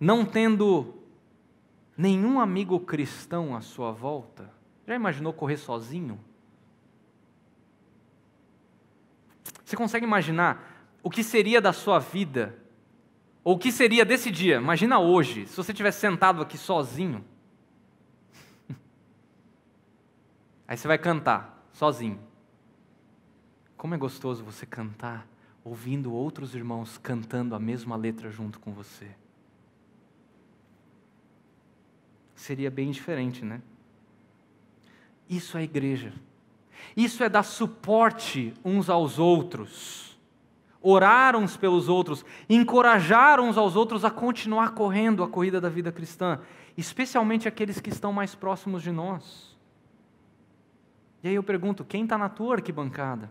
não 0.00 0.24
tendo 0.24 0.96
nenhum 1.96 2.40
amigo 2.40 2.80
cristão 2.80 3.54
à 3.54 3.60
sua 3.60 3.92
volta? 3.92 4.50
Já 4.88 4.96
imaginou 4.96 5.32
correr 5.32 5.56
sozinho? 5.56 6.18
Você 9.64 9.76
consegue 9.76 10.04
imaginar 10.04 10.90
o 11.00 11.08
que 11.08 11.22
seria 11.22 11.60
da 11.60 11.72
sua 11.72 12.00
vida? 12.00 12.63
Ou 13.44 13.54
o 13.56 13.58
que 13.58 13.70
seria 13.70 14.04
desse 14.04 14.30
dia? 14.30 14.56
Imagina 14.56 14.98
hoje, 14.98 15.46
se 15.46 15.56
você 15.56 15.72
tivesse 15.72 16.00
sentado 16.00 16.42
aqui 16.42 16.58
sozinho. 16.58 17.24
Aí 20.66 20.76
você 20.76 20.88
vai 20.88 20.98
cantar, 20.98 21.68
sozinho. 21.72 22.18
Como 23.76 23.94
é 23.94 23.98
gostoso 23.98 24.42
você 24.42 24.64
cantar, 24.64 25.28
ouvindo 25.62 26.12
outros 26.12 26.54
irmãos 26.54 26.98
cantando 26.98 27.54
a 27.54 27.60
mesma 27.60 27.94
letra 27.96 28.30
junto 28.30 28.58
com 28.58 28.72
você. 28.72 29.10
seria 32.44 32.70
bem 32.70 32.90
diferente, 32.90 33.42
né? 33.42 33.62
Isso 35.28 35.56
é 35.56 35.62
igreja. 35.62 36.12
Isso 36.94 37.24
é 37.24 37.28
dar 37.28 37.42
suporte 37.42 38.52
uns 38.62 38.90
aos 38.90 39.18
outros, 39.18 40.13
orar 40.84 41.34
uns 41.34 41.56
pelos 41.56 41.88
outros, 41.88 42.24
encorajar 42.48 43.40
uns 43.40 43.56
aos 43.56 43.74
outros 43.74 44.04
a 44.04 44.10
continuar 44.10 44.74
correndo 44.74 45.24
a 45.24 45.28
corrida 45.28 45.60
da 45.60 45.68
vida 45.68 45.90
cristã, 45.90 46.40
especialmente 46.76 47.48
aqueles 47.48 47.80
que 47.80 47.88
estão 47.88 48.12
mais 48.12 48.34
próximos 48.34 48.82
de 48.82 48.92
nós. 48.92 49.56
E 51.22 51.28
aí 51.28 51.34
eu 51.34 51.42
pergunto: 51.42 51.84
quem 51.84 52.04
está 52.04 52.18
na 52.18 52.28
tua 52.28 52.56
arquibancada? 52.56 53.30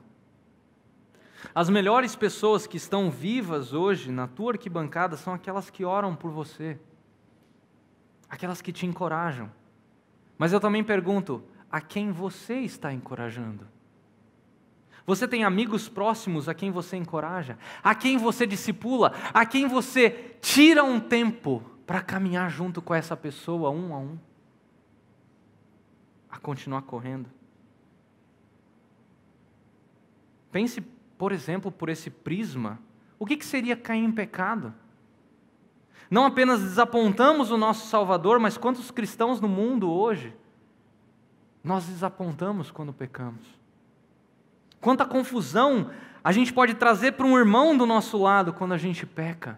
As 1.54 1.70
melhores 1.70 2.16
pessoas 2.16 2.66
que 2.66 2.78
estão 2.78 3.12
vivas 3.12 3.74
hoje 3.74 4.12
na 4.12 4.28
tua 4.28 4.54
arquibancada 4.54 5.16
são 5.16 5.34
aquelas 5.34 5.70
que 5.70 5.86
oram 5.86 6.16
por 6.16 6.32
você 6.32 6.80
aquelas 8.34 8.64
que 8.64 8.74
te 8.74 8.88
encorajam. 8.88 9.52
Mas 10.40 10.52
eu 10.52 10.60
também 10.60 10.84
pergunto: 10.84 11.44
a 11.72 11.80
quem 11.80 12.12
você 12.12 12.56
está 12.56 12.92
encorajando? 12.92 13.68
Você 15.06 15.28
tem 15.28 15.44
amigos 15.44 15.90
próximos 15.90 16.48
a 16.48 16.54
quem 16.54 16.72
você 16.72 16.96
encoraja, 16.96 17.58
a 17.84 17.94
quem 17.94 18.18
você 18.18 18.48
discipula, 18.48 19.14
a 19.34 19.46
quem 19.46 19.68
você 19.68 20.38
tira 20.42 20.84
um 20.84 21.00
tempo 21.00 21.62
para 21.86 22.02
caminhar 22.02 22.50
junto 22.50 22.82
com 22.82 22.94
essa 22.94 23.16
pessoa 23.18 23.70
um 23.70 23.94
a 23.94 23.98
um, 24.00 24.18
a 26.30 26.38
continuar 26.38 26.84
correndo. 26.84 27.30
Pense, 30.52 30.80
por 31.18 31.34
exemplo, 31.34 31.70
por 31.70 31.90
esse 31.90 32.10
prisma: 32.10 32.80
o 33.20 33.26
que 33.26 33.44
seria 33.44 33.76
cair 33.76 34.04
em 34.04 34.12
pecado? 34.12 34.74
Não 36.10 36.26
apenas 36.26 36.62
desapontamos 36.62 37.52
o 37.52 37.58
nosso 37.58 37.88
Salvador, 37.88 38.40
mas 38.40 38.58
quantos 38.58 38.92
cristãos 38.92 39.42
no 39.42 39.50
mundo 39.50 39.92
hoje 39.92 40.34
nós 41.64 41.88
desapontamos 41.88 42.72
quando 42.72 42.94
pecamos? 42.94 43.63
Quanta 44.84 45.06
confusão 45.06 45.92
a 46.22 46.34
gente 46.34 46.52
pode 46.52 46.74
trazer 46.74 47.14
para 47.14 47.26
um 47.26 47.38
irmão 47.38 47.78
do 47.78 47.86
nosso 47.86 48.18
lado 48.18 48.52
quando 48.52 48.74
a 48.74 48.78
gente 48.78 49.06
peca? 49.06 49.58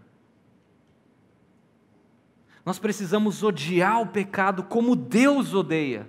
Nós 2.63 2.77
precisamos 2.77 3.41
odiar 3.41 3.99
o 3.99 4.05
pecado 4.05 4.61
como 4.61 4.95
Deus 4.95 5.55
odeia 5.55 6.07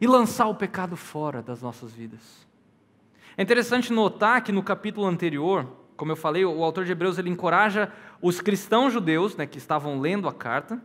e 0.00 0.08
lançar 0.08 0.48
o 0.48 0.54
pecado 0.56 0.96
fora 0.96 1.40
das 1.40 1.62
nossas 1.62 1.92
vidas. 1.92 2.44
É 3.36 3.42
interessante 3.44 3.92
notar 3.92 4.42
que 4.42 4.50
no 4.50 4.64
capítulo 4.64 5.06
anterior, 5.06 5.68
como 5.96 6.10
eu 6.10 6.16
falei, 6.16 6.44
o 6.44 6.64
autor 6.64 6.84
de 6.84 6.90
Hebreus 6.90 7.18
ele 7.18 7.30
encoraja 7.30 7.92
os 8.20 8.40
cristãos 8.40 8.92
judeus, 8.92 9.36
né, 9.36 9.46
que 9.46 9.58
estavam 9.58 10.00
lendo 10.00 10.26
a 10.26 10.32
carta, 10.32 10.82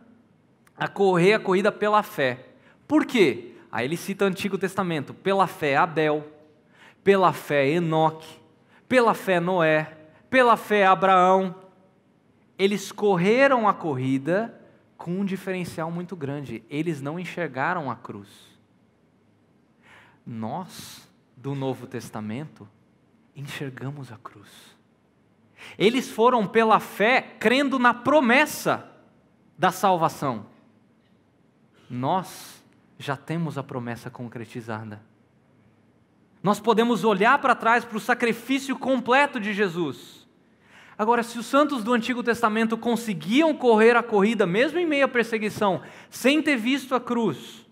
a 0.78 0.86
correr 0.86 1.34
a 1.34 1.40
corrida 1.40 1.72
pela 1.72 2.04
fé. 2.04 2.46
Por 2.86 3.04
quê? 3.04 3.56
Aí 3.72 3.88
ele 3.88 3.96
cita 3.96 4.24
o 4.24 4.28
Antigo 4.28 4.56
Testamento: 4.56 5.12
pela 5.12 5.48
fé 5.48 5.76
Abel, 5.76 6.24
pela 7.02 7.32
fé 7.32 7.68
Enoque, 7.68 8.40
pela 8.88 9.14
fé 9.14 9.40
Noé, 9.40 9.96
pela 10.28 10.56
fé 10.56 10.86
Abraão. 10.86 11.54
Eles 12.58 12.92
correram 12.92 13.66
a 13.66 13.74
corrida 13.74 14.54
com 14.96 15.12
um 15.20 15.24
diferencial 15.24 15.90
muito 15.90 16.14
grande: 16.14 16.62
eles 16.68 17.00
não 17.00 17.18
enxergaram 17.18 17.90
a 17.90 17.96
cruz. 17.96 18.28
Nós, 20.26 21.08
do 21.36 21.54
Novo 21.54 21.86
Testamento, 21.86 22.68
enxergamos 23.34 24.12
a 24.12 24.16
cruz. 24.16 24.76
Eles 25.78 26.10
foram 26.10 26.46
pela 26.46 26.78
fé 26.80 27.20
crendo 27.20 27.78
na 27.78 27.94
promessa 27.94 28.86
da 29.58 29.70
salvação. 29.70 30.46
Nós 31.88 32.62
já 32.98 33.16
temos 33.16 33.58
a 33.58 33.62
promessa 33.62 34.10
concretizada. 34.10 35.02
Nós 36.42 36.58
podemos 36.58 37.04
olhar 37.04 37.38
para 37.40 37.54
trás 37.54 37.84
para 37.84 37.96
o 37.96 38.00
sacrifício 38.00 38.78
completo 38.78 39.38
de 39.38 39.52
Jesus. 39.52 40.26
Agora, 40.96 41.22
se 41.22 41.38
os 41.38 41.46
santos 41.46 41.82
do 41.82 41.92
Antigo 41.92 42.22
Testamento 42.22 42.76
conseguiam 42.76 43.54
correr 43.56 43.96
a 43.96 44.02
corrida, 44.02 44.46
mesmo 44.46 44.78
em 44.78 44.86
meio 44.86 45.06
à 45.06 45.08
perseguição, 45.08 45.80
sem 46.10 46.42
ter 46.42 46.56
visto 46.56 46.94
a 46.94 47.00
cruz, 47.00 47.66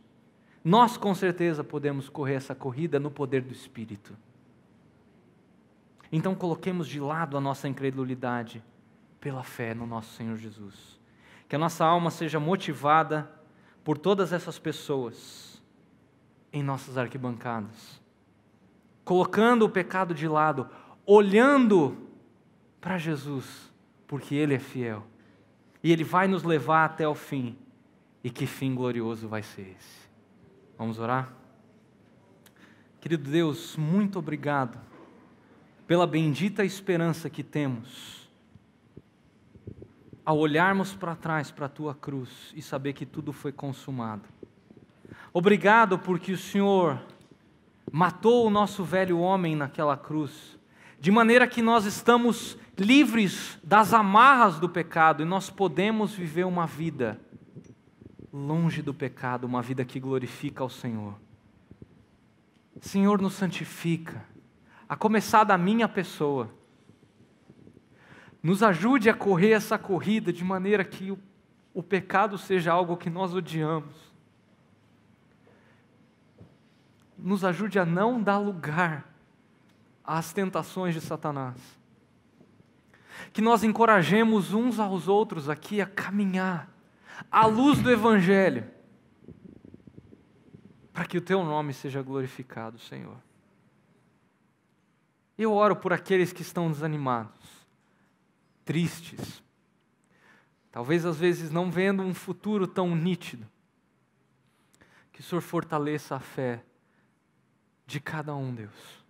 nós 0.65 0.97
com 0.97 1.15
certeza 1.15 1.63
podemos 1.63 2.09
correr 2.09 2.35
essa 2.35 2.55
corrida 2.55 2.99
no 2.99 3.11
poder 3.11 3.43
do 3.43 3.53
Espírito. 3.53 4.17
Então 6.11 6.35
coloquemos 6.35 6.89
de 6.89 7.01
lado 7.01 7.37
a 7.37 7.41
nossa 7.41 7.69
incredulidade 7.69 8.63
pela 9.21 9.43
fé 9.43 9.75
no 9.75 9.87
nosso 9.87 10.15
Senhor 10.15 10.37
Jesus. 10.37 10.99
Que 11.49 11.57
a 11.57 11.59
nossa 11.59 11.85
alma 11.85 12.11
seja 12.11 12.41
motivada 12.41 13.31
por 13.85 13.99
todas 13.99 14.33
essas 14.33 14.59
pessoas 14.59 15.63
em 16.53 16.63
nossas 16.63 16.97
arquibancadas, 16.97 18.01
colocando 19.09 19.65
o 19.65 19.71
pecado 19.71 20.13
de 20.13 20.29
lado, 20.29 20.69
olhando 21.07 21.97
para 22.79 22.99
Jesus, 22.99 23.73
porque 24.07 24.35
Ele 24.35 24.53
é 24.53 24.59
fiel. 24.59 25.03
E 25.83 25.91
Ele 25.91 26.05
vai 26.05 26.29
nos 26.29 26.43
levar 26.43 26.85
até 26.85 27.09
o 27.09 27.15
fim. 27.15 27.57
E 28.23 28.29
que 28.29 28.45
fim 28.47 28.75
glorioso 28.75 29.27
vai 29.27 29.43
ser 29.43 29.75
esse? 29.79 30.11
Vamos 30.77 30.99
orar? 30.99 31.33
Querido 33.01 33.31
Deus, 33.31 33.79
muito 33.79 34.19
obrigado 34.19 34.79
pela 35.87 36.07
bendita 36.07 36.63
esperança 36.63 37.31
que 37.31 37.43
temos 37.43 38.29
ao 40.23 40.37
olharmos 40.37 40.95
para 40.95 41.17
trás 41.17 41.51
para 41.51 41.65
a 41.65 41.71
tua 41.71 41.95
cruz 41.95 42.53
e 42.55 42.61
saber 42.61 42.93
que 42.93 43.07
tudo 43.07 43.33
foi 43.33 43.53
consumado. 43.53 44.29
Obrigado 45.33 45.99
porque 45.99 46.31
o 46.31 46.37
Senhor 46.37 47.01
matou 47.93 48.47
o 48.47 48.51
nosso 48.51 48.85
velho 48.85 49.19
homem 49.19 49.57
naquela 49.57 49.97
cruz, 49.97 50.59
de 51.01 51.11
maneira 51.11 51.47
que 51.47 51.63
nós 51.63 51.85
estamos 51.85 52.59
livres 52.77 53.59
das 53.63 53.93
amarras 53.93 54.59
do 54.59 54.69
pecado 54.69 55.23
e 55.23 55.27
nós 55.27 55.51
podemos 55.51 56.13
viver 56.13 56.45
uma 56.45 56.67
vida 56.67 57.21
longe 58.33 58.83
do 58.83 58.93
pecado, 58.93 59.45
uma 59.45 59.63
vida 59.63 59.85
que 59.85 59.99
glorifica 59.99 60.63
ao 60.63 60.69
Senhor. 60.69 61.15
Senhor, 62.81 63.21
nos 63.21 63.35
santifica, 63.35 64.25
a 64.89 64.97
começar 64.97 65.45
da 65.45 65.59
minha 65.59 65.89
pessoa. 65.89 66.51
Nos 68.43 68.63
ajude 68.63 69.11
a 69.11 69.15
correr 69.15 69.51
essa 69.51 69.77
corrida 69.77 70.33
de 70.33 70.45
maneira 70.45 70.85
que 70.85 71.11
o, 71.11 71.19
o 71.75 71.83
pecado 71.83 72.39
seja 72.39 72.73
algo 72.73 72.97
que 72.97 73.11
nós 73.11 73.35
odiamos. 73.35 74.08
Nos 77.19 77.45
ajude 77.45 77.79
a 77.79 77.85
não 77.85 78.23
dar 78.23 78.39
lugar 78.39 79.13
às 80.05 80.33
tentações 80.33 80.95
de 80.95 81.01
Satanás. 81.01 81.59
Que 83.33 83.43
nós 83.43 83.65
encorajemos 83.65 84.55
uns 84.55 84.79
aos 84.79 85.09
outros 85.09 85.49
aqui 85.51 85.81
a 85.81 85.87
caminhar 85.87 86.71
à 87.31 87.45
luz 87.47 87.81
do 87.81 87.91
Evangelho, 87.91 88.65
para 90.93 91.05
que 91.05 91.19
o 91.19 91.21
teu 91.21 91.45
nome 91.45 91.73
seja 91.73 92.01
glorificado, 92.01 92.79
Senhor. 92.79 93.17
Eu 95.37 95.53
oro 95.53 95.77
por 95.77 95.93
aqueles 95.93 96.33
que 96.33 96.43
estão 96.43 96.71
desanimados, 96.71 97.67
tristes, 98.65 99.43
talvez 100.73 101.05
às 101.05 101.17
vezes 101.17 101.51
não 101.51 101.71
vendo 101.71 102.03
um 102.03 102.15
futuro 102.15 102.67
tão 102.67 102.95
nítido. 102.95 103.47
Que 105.13 105.21
o 105.21 105.23
Senhor 105.25 105.41
fortaleça 105.41 106.17
a 106.17 106.21
fé 106.21 106.65
de 107.89 107.99
cada 107.99 108.37
um, 108.37 108.55
Deus. 108.55 109.03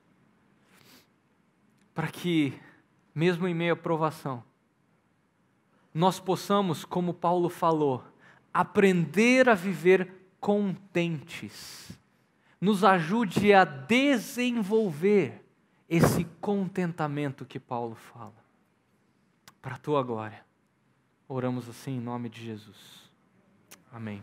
Para 1.92 2.06
que, 2.06 2.56
mesmo 3.12 3.48
em 3.48 3.52
meio 3.52 3.72
à 3.72 3.76
provação, 3.76 4.44
nós 5.92 6.20
possamos, 6.20 6.84
como 6.84 7.12
Paulo 7.12 7.48
falou, 7.48 8.04
aprender 8.54 9.48
a 9.48 9.54
viver 9.54 10.14
contentes. 10.38 11.90
Nos 12.60 12.84
ajude 12.84 13.52
a 13.52 13.64
desenvolver 13.64 15.44
esse 15.88 16.24
contentamento 16.40 17.44
que 17.44 17.58
Paulo 17.58 17.96
fala. 17.96 18.44
Para 19.60 19.74
a 19.74 19.78
tua 19.78 20.04
glória. 20.04 20.46
Oramos 21.26 21.68
assim 21.68 21.96
em 21.96 22.00
nome 22.00 22.28
de 22.28 22.44
Jesus. 22.44 23.10
Amém. 23.90 24.22